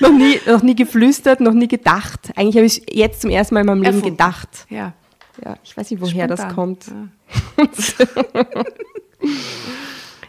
[0.00, 2.30] noch, nie, noch nie geflüstert, noch nie gedacht.
[2.36, 4.16] Eigentlich habe ich jetzt zum ersten Mal in meinem Leben Erfunden.
[4.16, 4.48] gedacht.
[4.68, 4.92] Ja.
[5.44, 6.54] Ja, ich weiß nicht, woher das Spontan.
[6.54, 6.86] kommt.
[6.88, 7.66] Ja.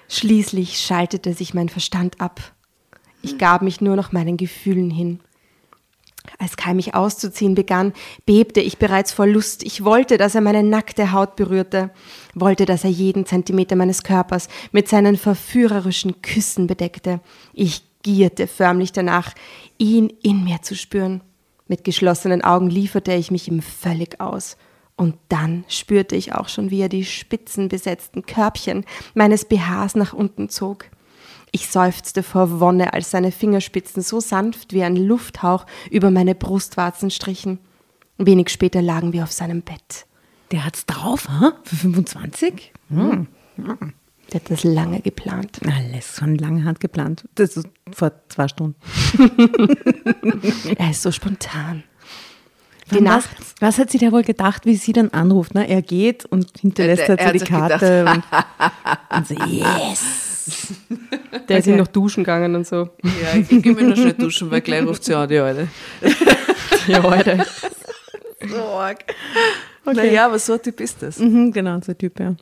[0.07, 2.53] Schließlich schaltete sich mein Verstand ab.
[3.21, 5.19] Ich gab mich nur noch meinen Gefühlen hin.
[6.39, 7.93] Als Kai mich auszuziehen begann,
[8.25, 9.63] bebte ich bereits vor Lust.
[9.63, 11.91] Ich wollte, dass er meine nackte Haut berührte,
[12.33, 17.19] wollte, dass er jeden Zentimeter meines Körpers mit seinen verführerischen Küssen bedeckte.
[17.53, 19.33] Ich gierte förmlich danach,
[19.77, 21.21] ihn in mir zu spüren.
[21.67, 24.57] Mit geschlossenen Augen lieferte ich mich ihm völlig aus.
[24.95, 30.49] Und dann spürte ich auch schon, wie er die spitzenbesetzten Körbchen meines BHs nach unten
[30.49, 30.85] zog.
[31.51, 37.11] Ich seufzte vor Wonne, als seine Fingerspitzen so sanft wie ein Lufthauch über meine Brustwarzen
[37.11, 37.59] strichen.
[38.17, 40.05] Wenig später lagen wir auf seinem Bett.
[40.51, 41.53] Der hat's drauf, ha?
[41.63, 42.73] Für 25?
[42.89, 43.27] Hm.
[43.57, 45.59] Der hat das lange geplant.
[45.65, 47.27] Alles von langer Hand geplant.
[47.35, 48.75] Das ist vor zwei Stunden.
[50.75, 51.83] Er ist so spontan.
[52.93, 55.55] Die Die Nacht, was, was hat sie da wohl gedacht, wie sie dann anruft?
[55.55, 55.67] Ne?
[55.67, 58.05] Er geht und hinterlässt halt er so die Karte.
[58.05, 58.23] Und,
[59.17, 60.03] und so, yes.
[61.47, 62.89] der ist ihm noch duschen gegangen und so.
[63.03, 65.67] Ja, ich gehe mir noch schnell duschen, weil gleich ruft sie an, die Alte.
[66.87, 67.45] Ja, Alter.
[69.85, 71.17] Naja, aber so ein Typ ist das.
[71.17, 72.35] Mhm, genau, so ein Typ, ja.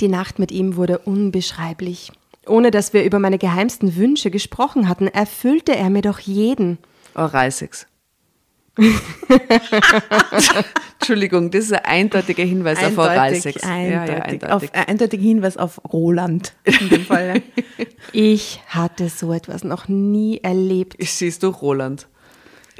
[0.00, 2.12] Die Nacht mit ihm wurde unbeschreiblich.
[2.46, 6.78] Ohne dass wir über meine geheimsten Wünsche gesprochen hatten, erfüllte er mir doch jeden.
[7.14, 7.86] Oralsex.
[11.00, 13.62] Entschuldigung, das ist ein eindeutiger Hinweis auf Oralsex.
[13.62, 14.42] eindeutig, Ja, ja, eindeutig.
[14.44, 14.74] eindeutig.
[14.74, 16.54] Auf, eindeutiger Hinweis auf Roland.
[16.64, 17.42] In dem Fall.
[18.12, 20.94] Ich hatte so etwas noch nie erlebt.
[20.96, 22.08] Ich siehst du, Roland.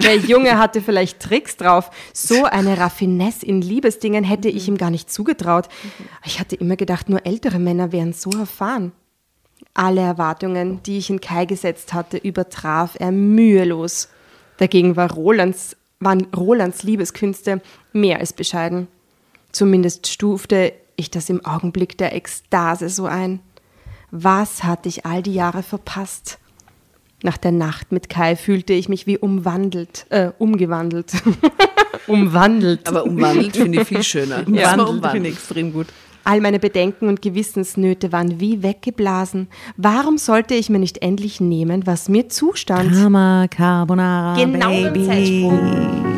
[0.03, 1.91] Der Junge hatte vielleicht Tricks drauf.
[2.15, 5.69] So eine Raffinesse in Liebesdingen hätte ich ihm gar nicht zugetraut.
[6.25, 8.93] Ich hatte immer gedacht, nur ältere Männer wären so erfahren.
[9.75, 14.09] Alle Erwartungen, die ich in Kai gesetzt hatte, übertraf er mühelos.
[14.57, 17.61] Dagegen war Rolands, waren Rolands Liebeskünste
[17.93, 18.89] mehr als bescheiden.
[19.53, 23.41] Zumindest stufte ich das im Augenblick der Ekstase so ein.
[24.11, 26.39] Was hatte ich all die Jahre verpasst?
[27.23, 31.13] Nach der Nacht mit Kai fühlte ich mich wie umwandelt, äh, umgewandelt.
[32.07, 32.87] umwandelt.
[32.87, 34.45] Aber umwandelt finde ich viel schöner.
[34.47, 35.89] Lass mal Umwandelt finde ich extrem gut.
[36.29, 39.49] All meine Bedenken und Gewissensnöte waren wie weggeblasen.
[39.79, 42.95] Warum sollte ich mir nicht endlich nehmen, was mir zustand?
[42.95, 45.07] Drama Carbonara, Genau Baby.
[45.07, 46.18] Zeitsprung.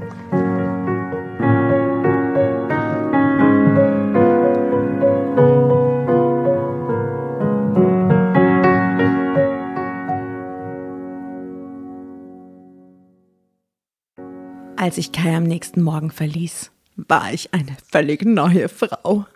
[14.81, 19.27] Als ich Kai am nächsten Morgen verließ, war ich eine völlig neue Frau.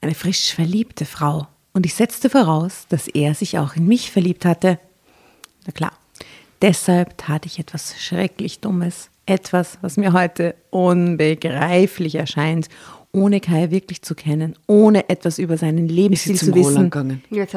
[0.00, 4.44] Eine frisch verliebte Frau und ich setzte voraus, dass er sich auch in mich verliebt
[4.44, 4.78] hatte.
[5.66, 5.90] Na klar,
[6.62, 9.10] deshalb tat ich etwas schrecklich Dummes.
[9.26, 12.68] Etwas, was mir heute unbegreiflich erscheint,
[13.10, 16.88] ohne Kai wirklich zu kennen, ohne etwas über seinen Lebensstil zu wissen,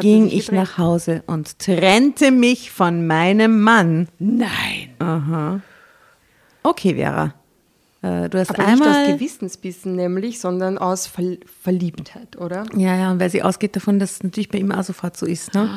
[0.02, 0.52] ging ich gedreht.
[0.54, 4.08] nach Hause und trennte mich von meinem Mann.
[4.18, 5.62] Nein.
[6.70, 7.34] Okay, Vera.
[8.02, 9.14] Äh, du hast Aber nicht aus einmal.
[9.14, 12.66] Gewissensbissen nämlich, sondern aus Ver Verliebtheit, oder?
[12.76, 15.26] Ja, ja, und weil sie ausgeht davon, dass es natürlich bei ihm auch sofort so
[15.26, 15.54] ist.
[15.56, 15.70] Ne?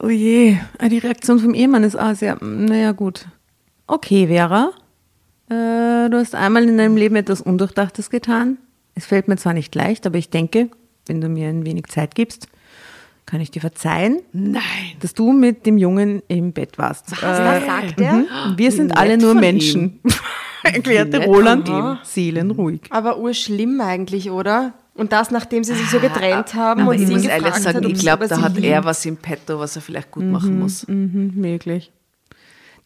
[0.00, 3.26] Oh je, äh, die Reaktion vom Ehemann ist auch sehr, naja, gut.
[3.88, 4.70] Okay, Vera,
[5.48, 8.58] äh, du hast einmal in deinem Leben etwas Undurchdachtes getan.
[8.94, 10.70] Es fällt mir zwar nicht leicht, aber ich denke,
[11.06, 12.46] wenn du mir ein wenig Zeit gibst,
[13.26, 14.62] kann ich dir verzeihen, Nein.
[15.00, 17.10] dass du mit dem Jungen im Bett warst.
[17.10, 17.20] Was
[17.66, 18.12] sagt er?
[18.12, 18.26] Mhm.
[18.56, 20.00] Wir sind nett alle nur Menschen,
[20.62, 21.24] erklärte.
[21.24, 22.82] Roland ihm seelenruhig.
[22.90, 24.74] Aber urschlimm eigentlich, oder?
[24.94, 27.42] Und das, nachdem sie sich so getrennt haben Aber und ich sie ihn muss gefragt
[27.44, 30.24] ehrlich sagen, hat, ich glaube, da hat er was im Petto, was er vielleicht gut
[30.24, 30.88] machen muss.
[30.88, 31.92] Mhm, möglich.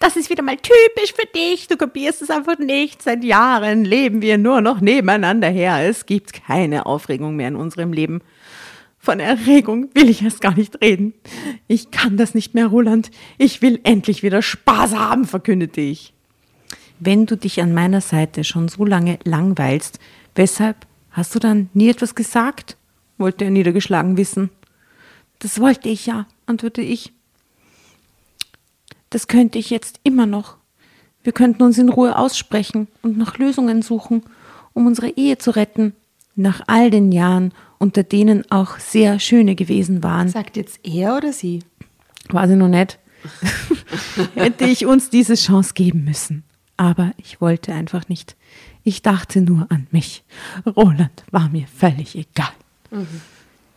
[0.00, 1.68] Das ist wieder mal typisch für dich.
[1.68, 3.02] Du kapierst es einfach nicht.
[3.02, 5.86] Seit Jahren leben wir nur noch nebeneinander her.
[5.86, 8.22] Es gibt keine Aufregung mehr in unserem Leben.
[9.02, 11.14] Von Erregung will ich erst gar nicht reden.
[11.66, 13.10] Ich kann das nicht mehr, Roland.
[13.38, 16.12] Ich will endlich wieder Spaß haben, verkündete ich.
[16.98, 19.98] Wenn du dich an meiner Seite schon so lange langweilst,
[20.34, 22.76] weshalb hast du dann nie etwas gesagt?
[23.16, 24.50] wollte er niedergeschlagen wissen.
[25.38, 27.12] Das wollte ich ja, antwortete ich.
[29.08, 30.56] Das könnte ich jetzt immer noch.
[31.22, 34.22] Wir könnten uns in Ruhe aussprechen und nach Lösungen suchen,
[34.72, 35.94] um unsere Ehe zu retten.
[36.34, 41.32] Nach all den Jahren, unter denen auch sehr schöne gewesen waren, Sagt jetzt er oder
[41.32, 41.64] sie?
[42.28, 43.00] war sie noch nicht,
[44.36, 46.44] hätte ich uns diese Chance geben müssen.
[46.76, 48.36] Aber ich wollte einfach nicht.
[48.84, 50.22] Ich dachte nur an mich.
[50.64, 52.52] Roland war mir völlig egal.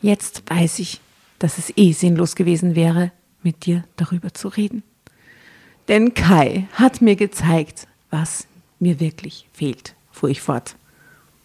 [0.01, 1.01] Jetzt weiß ich,
[1.39, 3.11] dass es eh sinnlos gewesen wäre,
[3.41, 4.83] mit dir darüber zu reden.
[5.89, 8.47] Denn Kai hat mir gezeigt, was
[8.79, 10.75] mir wirklich fehlt, fuhr ich fort.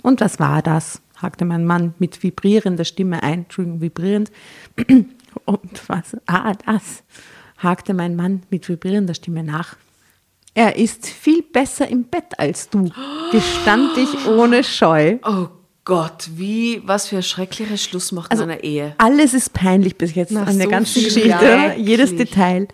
[0.03, 1.01] Und was war das?
[1.21, 4.31] Hakte mein Mann mit vibrierender Stimme ein, Entschuldigung, vibrierend.
[5.45, 6.17] Und was?
[6.27, 7.03] Ah, das,
[7.59, 9.77] hakte mein Mann mit vibrierender Stimme nach.
[10.55, 12.91] Er ist viel besser im Bett als du,
[13.31, 15.19] gestand ich ohne Scheu.
[15.25, 15.49] Oh
[15.85, 18.95] Gott, wie, was für ein schrecklicher Schluss macht Also in einer Ehe.
[18.99, 22.69] alles ist peinlich bis jetzt Nach an der so ganzen Geschichte, jedes Detail.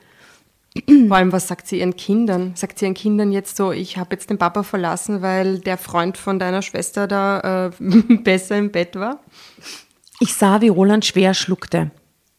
[1.08, 2.52] Vor allem, was sagt sie ihren Kindern?
[2.56, 6.18] Sagt sie ihren Kindern jetzt so, ich habe jetzt den Papa verlassen, weil der Freund
[6.18, 7.70] von deiner Schwester da äh,
[8.24, 9.20] besser im Bett war?
[10.18, 11.92] Ich sah, wie Roland schwer schluckte.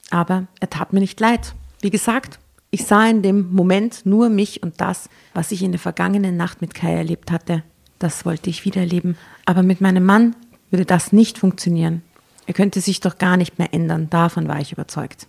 [0.10, 1.56] Aber er tat mir nicht leid.
[1.82, 2.40] Wie gesagt,
[2.72, 6.62] ich sah in dem Moment nur mich und das, was ich in der vergangenen Nacht
[6.62, 7.64] mit Kai erlebt hatte.
[8.00, 9.18] Das wollte ich wiedererleben.
[9.46, 10.36] Aber mit meinem Mann
[10.72, 12.02] würde das nicht funktionieren.
[12.48, 14.10] Er könnte sich doch gar nicht mehr ändern.
[14.10, 15.28] Davon war ich überzeugt.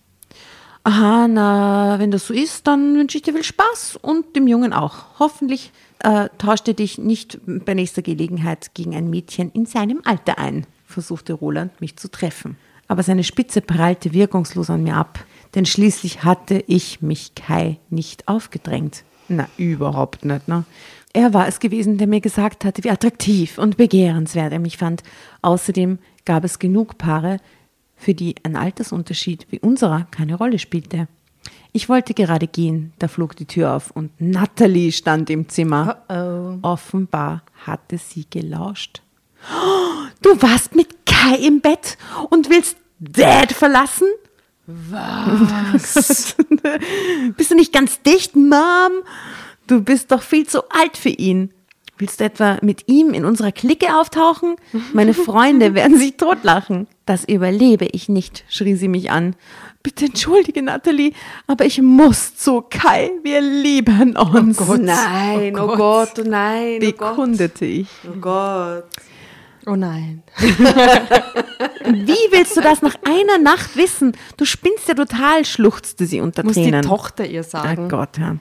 [0.87, 4.71] Aha, na, wenn das so ist, dann wünsche ich dir viel Spaß und dem Jungen
[4.71, 5.19] auch.
[5.19, 10.37] Hoffentlich äh, tauscht er dich nicht bei nächster Gelegenheit gegen ein Mädchen in seinem Alter
[10.37, 12.55] ein, versuchte Roland, mich zu treffen.
[12.87, 18.29] Aber seine Spitze prallte wirkungslos an mir ab, denn schließlich hatte ich mich Kai nicht
[18.29, 19.03] aufgedrängt.
[19.27, 20.63] Na, überhaupt nicht, ne?
[21.11, 25.03] Er war es gewesen, der mir gesagt hatte, wie attraktiv und begehrenswert er mich fand.
[25.41, 27.39] Außerdem gab es genug Paare,
[27.97, 31.07] für die ein Altersunterschied wie unserer keine Rolle spielte.
[31.73, 36.57] Ich wollte gerade gehen, da flog die Tür auf und Natalie stand im Zimmer.
[36.61, 39.01] Offenbar hatte sie gelauscht.
[39.53, 41.97] "Oh, Du warst mit Kai im Bett
[42.29, 44.07] und willst Dad verlassen?
[44.65, 46.35] Was?
[47.37, 48.91] bist du nicht ganz dicht, Mom?
[49.67, 51.53] Du bist doch viel zu alt für ihn.
[51.99, 54.55] Willst du etwa mit ihm in unserer Clique auftauchen?
[54.93, 56.87] Meine Freunde werden sich totlachen.
[57.05, 59.35] Das überlebe ich nicht, schrie sie mich an.
[59.81, 61.13] Bitte entschuldige, Natalie,
[61.47, 63.11] aber ich muss zu Kai.
[63.23, 64.59] Wir lieben uns.
[64.59, 66.97] Nein, oh Gott, oh nein, oh Gott.
[66.97, 67.87] bekundete ich.
[68.07, 68.83] Oh Gott.
[69.65, 70.23] Oh nein.
[70.37, 74.15] Wie willst du das nach einer Nacht wissen?
[74.37, 76.81] Du spinnst ja total, schluchzte sie unter Muss Tränen.
[76.83, 77.89] die Tochter ihr sagen.
[77.89, 78.37] Gott, ja.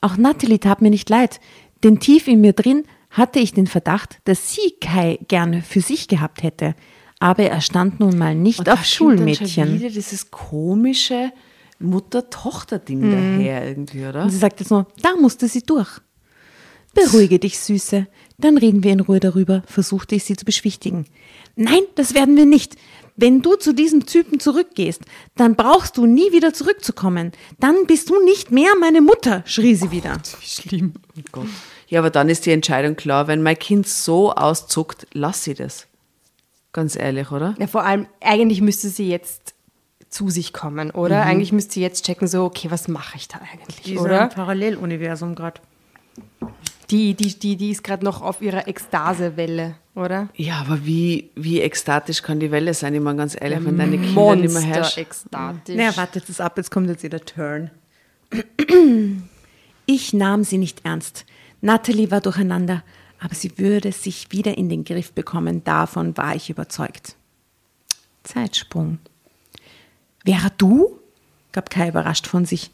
[0.00, 1.40] Auch Natalie tat mir nicht leid,
[1.82, 6.08] denn tief in mir drin hatte ich den Verdacht, dass sie Kai gerne für sich
[6.08, 6.74] gehabt hätte.
[7.20, 9.74] Aber er stand nun mal nicht Und auf Schulmädchen.
[9.74, 11.32] wieder dieses komische
[11.80, 14.22] Mutter-Tochter-Ding daher irgendwie, oder?
[14.22, 16.00] Und sie sagte so, da musste sie durch.
[16.94, 18.06] Beruhige dich, Süße.
[18.38, 21.06] Dann reden wir in Ruhe darüber, versuchte ich sie zu beschwichtigen.
[21.56, 22.76] Nein, das werden wir nicht.
[23.16, 25.02] Wenn du zu diesem Typen zurückgehst,
[25.34, 27.32] dann brauchst du nie wieder zurückzukommen.
[27.58, 30.18] Dann bist du nicht mehr meine Mutter, schrie sie wieder.
[30.40, 30.92] Schlimm.
[31.16, 31.48] Oh Gott.
[31.88, 35.86] Ja, aber dann ist die Entscheidung klar, wenn mein Kind so auszuckt, lass sie das.
[36.72, 37.54] Ganz ehrlich, oder?
[37.58, 39.54] Ja, vor allem, eigentlich müsste sie jetzt
[40.10, 41.22] zu sich kommen, oder?
[41.22, 44.28] Eigentlich müsste sie jetzt checken, so, okay, was mache ich da eigentlich, oder?
[44.28, 45.60] Paralleluniversum gerade.
[46.90, 50.28] Die, die, die, die ist gerade noch auf ihrer Ekstasewelle, oder?
[50.34, 52.94] Ja, aber wie, wie ekstatisch kann die Welle sein?
[52.94, 55.02] Ich meine, ganz ehrlich, wenn deine Kinder nicht mehr herrschen.
[55.02, 55.74] ekstatisch.
[55.74, 57.70] Naja, wartet es ab, jetzt kommt jetzt wieder Turn.
[59.84, 61.26] Ich nahm sie nicht ernst.
[61.60, 62.82] Natalie war durcheinander,
[63.20, 67.16] aber sie würde sich wieder in den Griff bekommen, davon war ich überzeugt.
[68.22, 68.98] Zeitsprung.
[70.24, 70.98] Wäre du?
[71.52, 72.70] gab Kai überrascht von sich,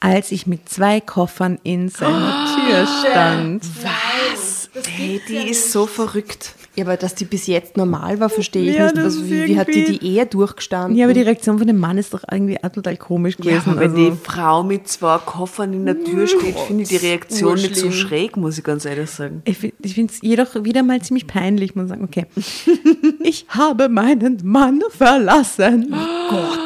[0.00, 3.64] als ich mit zwei Koffern in seiner Tür stand.
[3.82, 4.37] Was?
[4.86, 6.54] Hey, die ist so verrückt.
[6.76, 8.98] Ja, aber dass die bis jetzt normal war, verstehe ich Ja, nicht.
[9.04, 10.96] ist wie, wie hat die die Ehe durchgestanden?
[10.96, 13.70] Ja, aber die Reaktion von dem Mann ist doch irgendwie auch total komisch Ja, gewesen.
[13.70, 16.96] aber wenn also, die Frau mit zwei Koffern in der Tür steht, finde ich die
[16.98, 19.42] Reaktion nicht so schräg, muss ich ganz ehrlich sagen.
[19.44, 22.26] ich fi- ich finde es jedoch wieder mal ziemlich peinlich, muss man sagen, okay.
[23.24, 25.88] ich habe meinen Mann verlassen.
[25.92, 26.58] Oh Gott.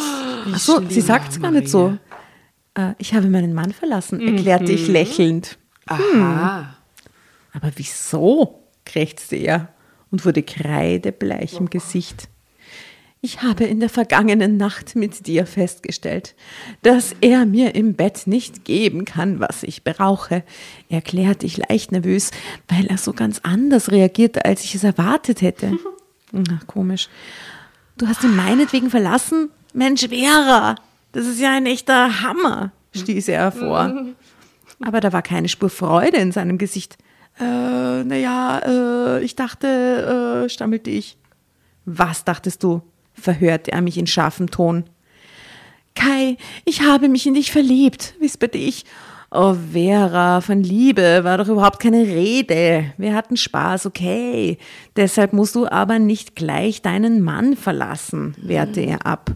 [0.54, 1.96] Ach so, sie sagt es gar nicht so.
[2.74, 5.56] Äh, ich habe meinen Mann verlassen, erklärte ich lächelnd.
[5.86, 6.71] Aha.
[7.52, 8.58] Aber wieso?
[8.84, 9.68] krächzte er
[10.10, 12.28] und wurde kreidebleich im Gesicht.
[13.24, 16.34] Ich habe in der vergangenen Nacht mit dir festgestellt,
[16.82, 20.42] dass er mir im Bett nicht geben kann, was ich brauche,
[20.88, 22.32] erklärte ich leicht nervös,
[22.66, 25.78] weil er so ganz anders reagierte, als ich es erwartet hätte.
[26.32, 27.08] Na, komisch.
[27.96, 29.50] Du hast ihn meinetwegen verlassen?
[29.72, 30.74] Mensch, Vera,
[31.12, 34.14] das ist ja ein echter Hammer, stieß er hervor.
[34.80, 36.98] Aber da war keine Spur Freude in seinem Gesicht.
[37.40, 41.16] Äh, naja, äh, ich dachte, äh, stammelte ich.
[41.84, 42.82] Was dachtest du?
[43.14, 44.84] verhörte er mich in scharfem Ton.
[45.94, 48.84] Kai, ich habe mich in dich verliebt, wisperte ich.
[49.30, 52.92] Oh, Vera, von Liebe war doch überhaupt keine Rede.
[52.98, 54.58] Wir hatten Spaß, okay.
[54.96, 59.32] Deshalb musst du aber nicht gleich deinen Mann verlassen, wehrte er ab.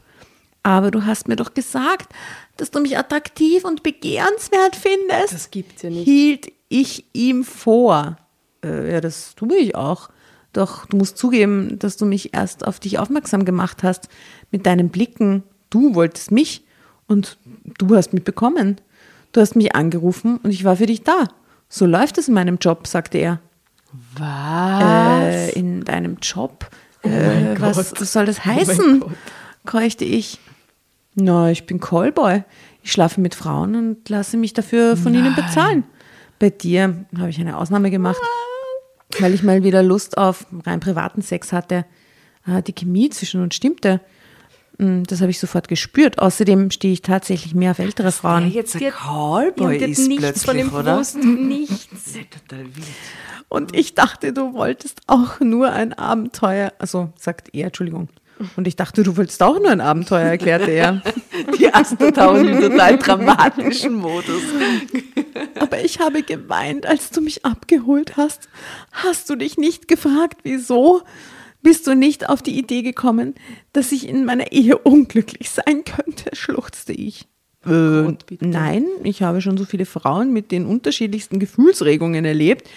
[0.63, 2.13] Aber du hast mir doch gesagt,
[2.57, 5.33] dass du mich attraktiv und begehrenswert findest.
[5.33, 6.05] Das gibt's ja nicht.
[6.05, 8.17] Hielt ich ihm vor.
[8.65, 10.11] Äh, ja, das tue ich auch.
[10.53, 14.09] Doch du musst zugeben, dass du mich erst auf dich aufmerksam gemacht hast.
[14.51, 15.43] Mit deinen Blicken.
[15.71, 16.65] Du wolltest mich
[17.07, 17.39] und
[17.79, 18.77] du hast mich bekommen.
[19.33, 21.29] Du hast mich angerufen und ich war für dich da.
[21.69, 23.41] So läuft es in meinem Job, sagte er.
[24.17, 25.23] Was?
[25.23, 26.71] Äh, in deinem Job?
[27.03, 29.05] äh, was soll das heißen?
[29.65, 30.39] keuchte ich.
[31.15, 32.45] Na, ich bin Callboy.
[32.83, 35.85] Ich schlafe mit Frauen und lasse mich dafür von ihnen bezahlen.
[36.39, 38.21] Bei dir habe ich eine Ausnahme gemacht,
[39.21, 41.85] weil ich mal wieder Lust auf rein privaten Sex hatte.
[42.45, 44.01] Ah, Die Chemie zwischen uns stimmte.
[44.79, 46.19] Mm, Das habe ich sofort gespürt.
[46.19, 48.51] Außerdem stehe ich tatsächlich mehr auf ältere Der Frauen.
[48.51, 50.97] jetzt ein Callboy die hat ist nichts plötzlich, von dem oder?
[50.97, 52.15] Brust, nichts.
[53.49, 56.73] Und ich dachte, du wolltest auch nur ein Abenteuer.
[56.79, 58.09] Also, sagt er, Entschuldigung.
[58.57, 61.03] Und ich dachte, du wolltest auch nur ein Abenteuer, erklärte er.
[61.59, 64.43] Die Astronautin im total dramatischen Modus.
[65.59, 68.49] Aber ich habe geweint, als du mich abgeholt hast.
[68.93, 71.03] Hast du dich nicht gefragt, wieso?
[71.63, 73.35] Bist du nicht auf die Idee gekommen,
[73.73, 76.35] dass ich in meiner Ehe unglücklich sein könnte?
[76.35, 77.27] schluchzte ich.
[77.67, 82.69] Äh, nein, ich habe schon so viele Frauen mit den unterschiedlichsten Gefühlsregungen erlebt,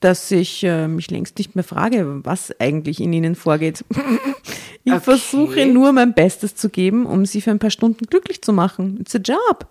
[0.00, 3.84] dass ich äh, mich längst nicht mehr frage, was eigentlich in ihnen vorgeht.
[4.84, 5.00] ich Okay.
[5.00, 8.98] versuche nur mein Bestes zu geben, um sie für ein paar Stunden glücklich zu machen.
[9.00, 9.66] It's a job.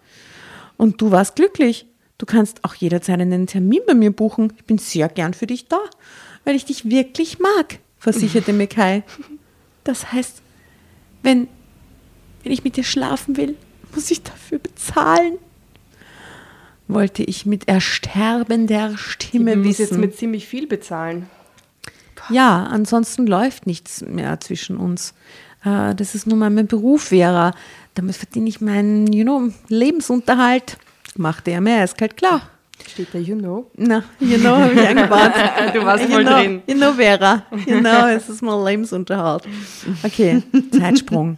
[0.75, 1.85] Und du warst glücklich.
[2.17, 4.53] Du kannst auch jederzeit einen Termin bei mir buchen.
[4.57, 5.79] Ich bin sehr gern für dich da,
[6.45, 9.03] weil ich dich wirklich mag, versicherte mir Kai.
[9.83, 10.41] Das heißt,
[11.23, 11.47] wenn,
[12.43, 13.55] wenn ich mit dir schlafen will,
[13.93, 15.37] muss ich dafür bezahlen.
[16.87, 19.81] Wollte ich mit ersterbender Stimme Man muss wissen.
[19.81, 21.27] jetzt mit ziemlich viel bezahlen.
[22.29, 25.13] Ja, ansonsten läuft nichts mehr zwischen uns.
[25.63, 27.53] Äh, das ist nun mal mein Beruf, Vera.
[27.93, 30.77] Damit verdiene ich meinen, you know, Lebensunterhalt.
[31.15, 32.41] Machte er mir eiskalt klar.
[32.87, 33.69] Steht da, you know.
[33.75, 35.31] Na, you know, habe ich eingebaut.
[35.73, 36.61] Du warst you voll know, drin.
[36.67, 37.43] You know, Vera.
[37.65, 39.43] You know, es ist mein Lebensunterhalt.
[40.03, 41.37] Okay, Zeitsprung.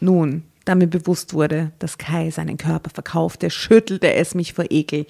[0.00, 5.06] Nun, da mir bewusst wurde, dass Kai seinen Körper verkaufte, schüttelte es mich vor Ekel.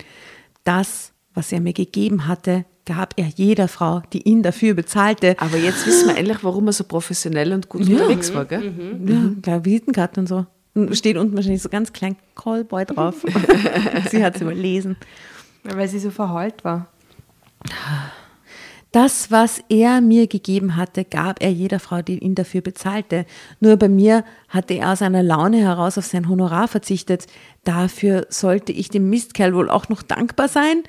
[0.65, 5.37] Das, was er mir gegeben hatte, gab er jeder Frau, die ihn dafür bezahlte.
[5.39, 8.73] Aber jetzt wissen wir endlich, warum er so professionell und gut unterwegs war, gell?
[9.07, 10.47] Ja, klar, Visitenkarte und so.
[10.75, 13.25] Und Steht unten wahrscheinlich so ganz klein Callboy drauf.
[14.11, 14.97] Sie hat es überlesen.
[15.63, 16.89] Weil sie so verheult war.
[18.95, 23.27] Das, was er mir gegeben hatte, gab er jeder Frau, die ihn dafür bezahlte.
[23.59, 27.27] Nur bei mir hatte er aus einer Laune heraus auf sein Honorar verzichtet.
[27.65, 30.85] Dafür sollte ich dem Mistkerl wohl auch noch dankbar sein.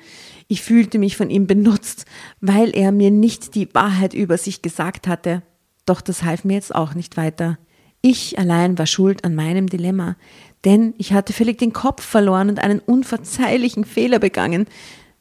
[0.46, 2.04] Ich fühlte mich von ihm benutzt,
[2.40, 5.42] weil er mir nicht die Wahrheit über sich gesagt hatte.
[5.84, 7.58] Doch das half mir jetzt auch nicht weiter.
[8.02, 10.14] Ich allein war schuld an meinem Dilemma,
[10.64, 14.68] denn ich hatte völlig den Kopf verloren und einen unverzeihlichen Fehler begangen.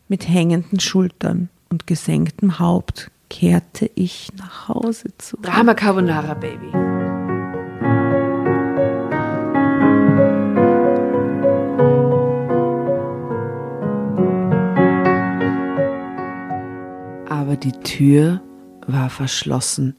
[0.07, 5.43] Mit hängenden Schultern und gesenktem Haupt kehrte ich nach Hause zurück.
[5.43, 6.71] Drama Carbonara, Baby.
[17.27, 18.39] Aber die Tür
[18.87, 19.97] war verschlossen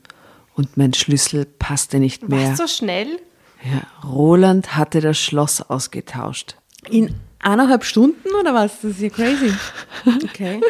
[0.55, 2.53] und mein Schlüssel passte nicht mehr.
[2.53, 3.20] Was so schnell?
[3.62, 6.57] Ja, Roland hatte das Schloss ausgetauscht.
[6.89, 7.14] In
[7.47, 8.80] eineinhalb Stunden oder was?
[8.82, 9.53] Das ist ja crazy.
[10.24, 10.61] Okay.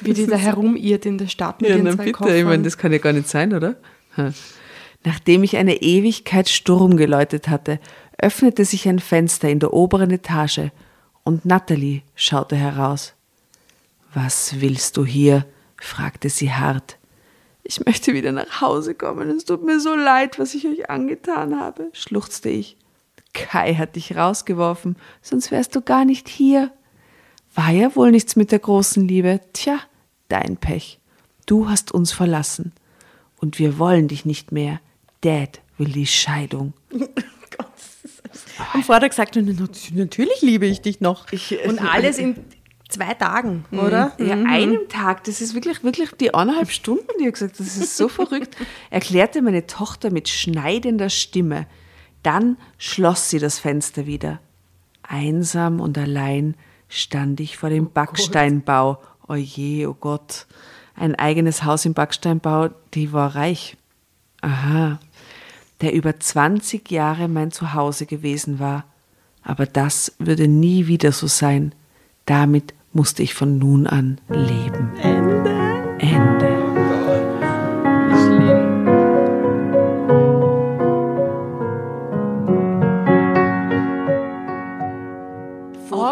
[0.00, 2.36] Wie die da herumirrt in der Stadt mit Ja, den na zwei bitte, Koffern.
[2.36, 3.76] ich meine, das kann ja gar nicht sein, oder?
[5.04, 7.78] Nachdem ich eine Ewigkeit Sturm geläutet hatte,
[8.18, 10.70] öffnete sich ein Fenster in der oberen Etage
[11.22, 13.14] und Natalie schaute heraus.
[14.12, 15.46] Was willst du hier?
[15.80, 16.98] fragte sie hart.
[17.62, 19.30] Ich möchte wieder nach Hause kommen.
[19.30, 22.76] Es tut mir so leid, was ich euch angetan habe, schluchzte ich.
[23.32, 26.72] Kai hat dich rausgeworfen, sonst wärst du gar nicht hier.
[27.54, 29.40] War ja wohl nichts mit der großen Liebe.
[29.52, 29.80] Tja,
[30.28, 31.00] dein Pech.
[31.46, 32.72] Du hast uns verlassen.
[33.38, 34.80] Und wir wollen dich nicht mehr.
[35.22, 36.74] Dad will die Scheidung.
[38.72, 41.26] Am Vortag sagte er, natürlich liebe ich dich noch.
[41.66, 42.36] Und alles in
[42.88, 44.12] zwei Tagen, oder?
[44.18, 47.76] Ja, einem Tag, das ist wirklich, wirklich die eineinhalb Stunden, die er gesagt hat, das
[47.76, 48.56] ist so verrückt,
[48.90, 51.66] erklärte meine Tochter mit schneidender Stimme.
[52.22, 54.40] Dann schloss sie das Fenster wieder.
[55.02, 56.54] Einsam und allein
[56.88, 59.00] stand ich vor dem Backsteinbau.
[59.28, 60.46] Oh je, oh Gott.
[60.94, 63.76] Ein eigenes Haus im Backsteinbau, die war reich.
[64.42, 64.98] Aha.
[65.80, 68.84] Der über 20 Jahre mein Zuhause gewesen war.
[69.42, 71.74] Aber das würde nie wieder so sein.
[72.26, 74.90] Damit musste ich von nun an leben.
[75.00, 75.50] Ende.
[75.98, 76.39] Ende.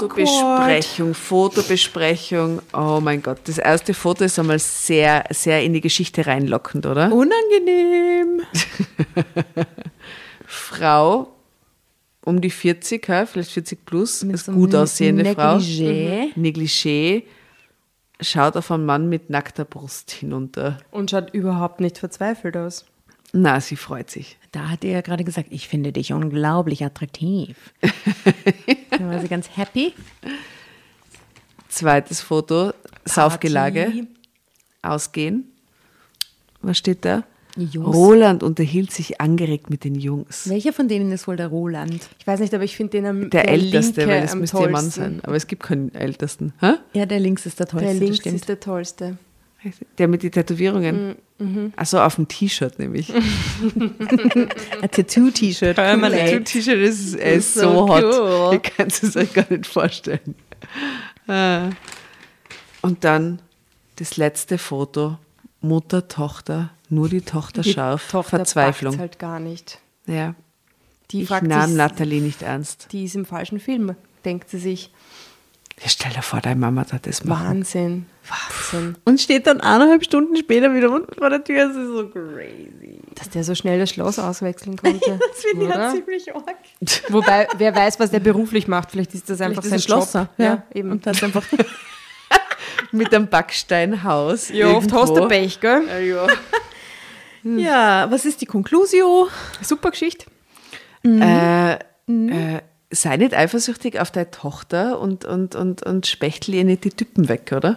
[0.08, 2.62] Fotobesprechung, Fotobesprechung.
[2.72, 7.12] Oh mein Gott, das erste Foto ist einmal sehr, sehr in die Geschichte reinlockend, oder?
[7.12, 8.42] Unangenehm.
[10.46, 11.28] Frau
[12.28, 16.32] um die 40, ja, vielleicht 40 plus, ist so gut aussehende Negligé.
[16.32, 16.40] Frau.
[16.40, 17.22] Negligé.
[18.20, 20.78] Schaut auf einen Mann mit nackter Brust hinunter.
[20.90, 22.84] Und schaut überhaupt nicht verzweifelt aus.
[23.32, 24.36] Na, sie freut sich.
[24.52, 27.56] Da hat er ja gerade gesagt, ich finde dich unglaublich attraktiv.
[28.90, 29.92] da war sie ganz happy.
[31.68, 32.72] Zweites Foto,
[33.04, 34.06] Saufgelage,
[34.82, 35.52] ausgehen.
[36.62, 37.24] Was steht da?
[37.56, 37.94] Jungs.
[37.94, 40.48] Roland unterhielt sich angeregt mit den Jungs.
[40.48, 42.08] Welcher von denen ist wohl der Roland?
[42.18, 44.62] Ich weiß nicht, aber ich finde den am Der, Älteste, Linke weil es müsste ihr
[44.70, 44.90] Mann tollsten.
[45.02, 45.20] sein.
[45.24, 46.52] Aber es gibt keinen Ältesten.
[46.60, 46.74] Hä?
[46.94, 49.18] Ja, der links ist der tollste, Der links ist der tollste.
[49.98, 51.16] Der mit den Tätowierungen.
[51.38, 53.12] Mhm, Achso, auf dem T-Shirt nämlich.
[53.14, 55.76] Ein Tattoo-T-Shirt.
[55.76, 58.04] Tattoo-T-Shirt ist, ist so, so hot.
[58.04, 58.50] cool.
[58.54, 60.34] Ihr könnt es euch gar nicht vorstellen.
[61.26, 61.70] Ah.
[62.82, 63.40] Und dann
[63.96, 65.18] das letzte Foto.
[65.60, 68.08] Mutter, Tochter, nur die Tochter Die scharf.
[68.10, 68.96] Tochter Verzweiflung.
[68.98, 69.80] halt gar nicht.
[70.06, 70.34] Ja.
[71.10, 72.88] Die ich nahm Nathalie nicht ernst.
[72.92, 74.92] die ist im falschen Film, denkt sie sich.
[75.80, 77.46] Ja, stell dir vor, deine Mama hat das machen.
[77.58, 78.06] Wahnsinn.
[78.28, 78.96] Wahnsinn.
[79.04, 81.68] Und steht dann eineinhalb Stunden später wieder unten vor der Tür.
[81.68, 83.00] Das ist so crazy.
[83.14, 85.18] Dass der so schnell das Schloss auswechseln konnte.
[85.18, 86.56] Das finde ich ja ziemlich arg.
[87.10, 88.90] Wobei, wer weiß, was der beruflich macht.
[88.90, 90.08] Vielleicht ist das einfach Vielleicht sein er Job.
[90.10, 90.28] Schlosser.
[90.36, 90.90] Ja, eben.
[90.90, 91.44] Und hat einfach
[92.92, 94.48] Mit einem Backsteinhaus.
[94.48, 95.28] ja, oft hast du irgendwo.
[95.28, 95.86] Pech, gell?
[95.86, 96.26] Ja, ja.
[97.44, 99.28] Ja, was ist die Conclusio?
[99.62, 100.26] Super Geschichte.
[101.04, 101.78] Äh, äh,
[102.90, 107.28] sei nicht eifersüchtig auf deine Tochter und, und, und, und spechtel ihr nicht die Typen
[107.28, 107.76] weg, oder?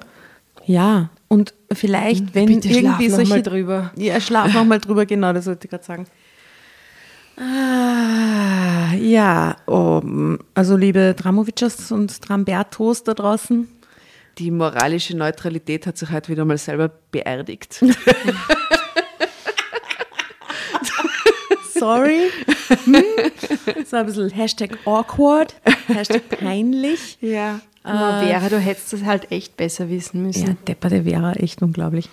[0.66, 3.30] Ja, und vielleicht, wenn Bitte schlaf irgendwie noch solche...
[3.30, 3.92] mal drüber.
[3.96, 6.06] Ja, schlaf noch mal drüber, genau, das wollte ich gerade sagen.
[7.38, 10.02] Ah, ja, oh,
[10.54, 13.68] also liebe Dramovicers und Drambertos da draußen,
[14.38, 17.84] Die moralische Neutralität hat sich heute wieder mal selber beerdigt.
[21.82, 22.30] sorry.
[22.86, 23.04] Hm?
[23.86, 25.54] So ein bisschen Hashtag awkward,
[25.88, 27.18] Hashtag peinlich.
[27.22, 27.60] ja.
[27.84, 30.48] Aber Vera, du hättest das halt echt besser wissen müssen.
[30.48, 32.08] Ja, depperte wäre echt unglaublich.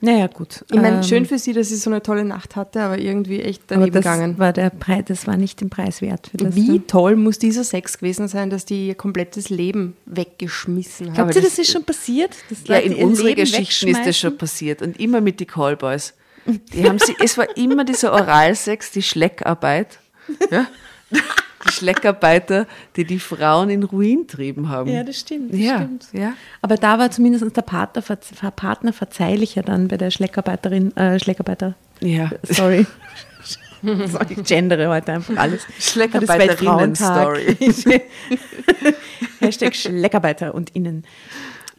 [0.00, 0.64] Naja, gut.
[0.70, 3.40] Ich meine, Ähm, schön für sie, dass sie so eine tolle Nacht hatte, aber irgendwie
[3.40, 4.38] echt aber daneben das gegangen.
[4.38, 6.54] war der Preis, das war nicht den Preis wert für das.
[6.56, 6.86] Wie ne?
[6.86, 11.14] toll muss dieser Sex gewesen sein, dass die ihr komplettes Leben weggeschmissen hat.
[11.14, 12.30] Glaubt ihr, das- das ist schon passiert?
[12.66, 14.82] Ja, in Leben Geschichten ist das schon passiert.
[14.82, 16.14] Und immer mit den Callboys.
[16.46, 19.98] Die haben sie, es war immer dieser Oralsex, die Schleckarbeit.
[20.50, 20.66] Ja?
[21.10, 22.66] Die Schleckarbeiter,
[22.96, 24.90] die die Frauen in Ruin trieben haben.
[24.90, 25.52] Ja, das stimmt.
[25.52, 26.06] Das Ja, stimmt.
[26.12, 26.34] ja.
[26.60, 28.02] Aber da war zumindest der Partner,
[28.50, 31.74] Partner verzeihlicher dann bei der Schleckarbeiterin, äh, Schleckarbeiter.
[32.00, 32.30] Ja.
[32.42, 32.86] Sorry.
[33.86, 35.66] So, ich gendere heute einfach alles.
[35.78, 37.54] Schleckerbeiterinnen-Story.
[39.40, 41.04] Hashtag Schleckarbeiter und Innen.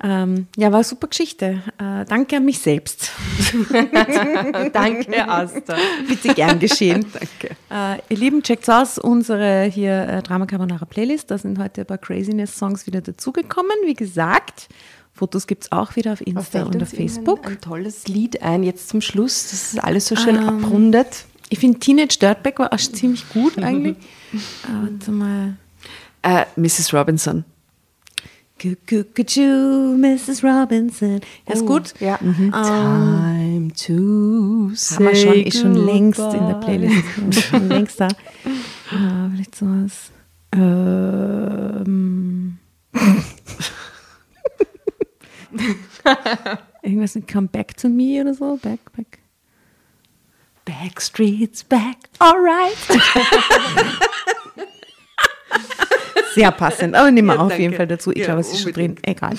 [0.03, 1.61] Ähm, ja, war eine super Geschichte.
[1.77, 3.11] Äh, danke an mich selbst.
[4.73, 5.75] Danke, Asta.
[6.07, 7.05] Bitte gern geschehen.
[7.13, 7.55] danke.
[7.71, 11.31] Äh, ihr Lieben, checkt aus unsere hier äh, Drama Carbonara Playlist.
[11.31, 13.75] Da sind heute ein paar Craziness-Songs wieder dazugekommen.
[13.85, 14.67] Wie gesagt,
[15.13, 17.47] Fotos gibt es auch wieder auf Insta und auf Facebook.
[17.47, 19.49] Ein tolles Lied ein, jetzt zum Schluss.
[19.49, 21.25] Das ist alles so schön abrundet.
[21.49, 23.95] Ich finde Teenage Dirtbag war auch ziemlich gut eigentlich.
[24.33, 25.55] äh, warte mal.
[26.21, 26.93] Äh, Mrs.
[26.93, 27.45] Robinson.
[28.73, 30.43] Cuckoo, Mrs.
[30.43, 31.21] Robinson.
[31.47, 31.93] Ja, ist gut.
[31.99, 32.19] Ja.
[32.21, 37.03] Ähm, Time to haben wir schon, ist schon längst in der Playlist.
[37.29, 38.07] Ist schon längst da.
[38.91, 40.11] Ah, vielleicht sowas.
[40.53, 42.57] Ähm.
[46.81, 48.57] Irgendwas mit Come Back to Me oder so.
[48.57, 49.19] Back, back.
[50.65, 51.97] Backstreet's back.
[52.19, 52.75] Alright.
[56.35, 58.11] Sehr passend, aber nehmen wir auf jeden Fall dazu.
[58.11, 58.95] Ich Ja, glaube, es ist schon drin.
[59.01, 59.33] Egal.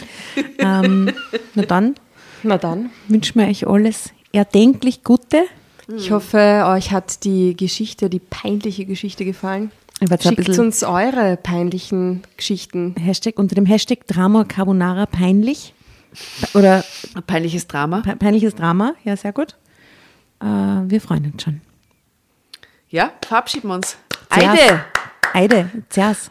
[0.58, 1.12] Ähm,
[1.54, 1.94] na dann
[2.42, 2.90] Na dann.
[3.08, 5.44] wünschen wir euch alles erdenklich Gute.
[5.96, 9.70] Ich hoffe, euch hat die Geschichte, die peinliche Geschichte gefallen.
[10.20, 12.94] Schickt uns eure peinlichen Geschichten.
[12.98, 15.72] Hashtag unter dem Hashtag Drama Carbonara peinlich.
[16.54, 16.84] Oder
[17.14, 18.00] Ein peinliches Drama.
[18.00, 18.94] pe- peinliches Drama.
[19.04, 19.54] Ja, sehr gut.
[20.40, 21.60] Äh, wir freuen uns schon.
[22.90, 23.96] Ja, verabschieden wir uns.
[24.30, 24.84] Eide!
[25.32, 26.30] Eide, Zers,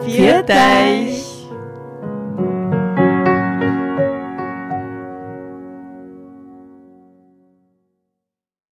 [0.00, 1.33] Viert euch!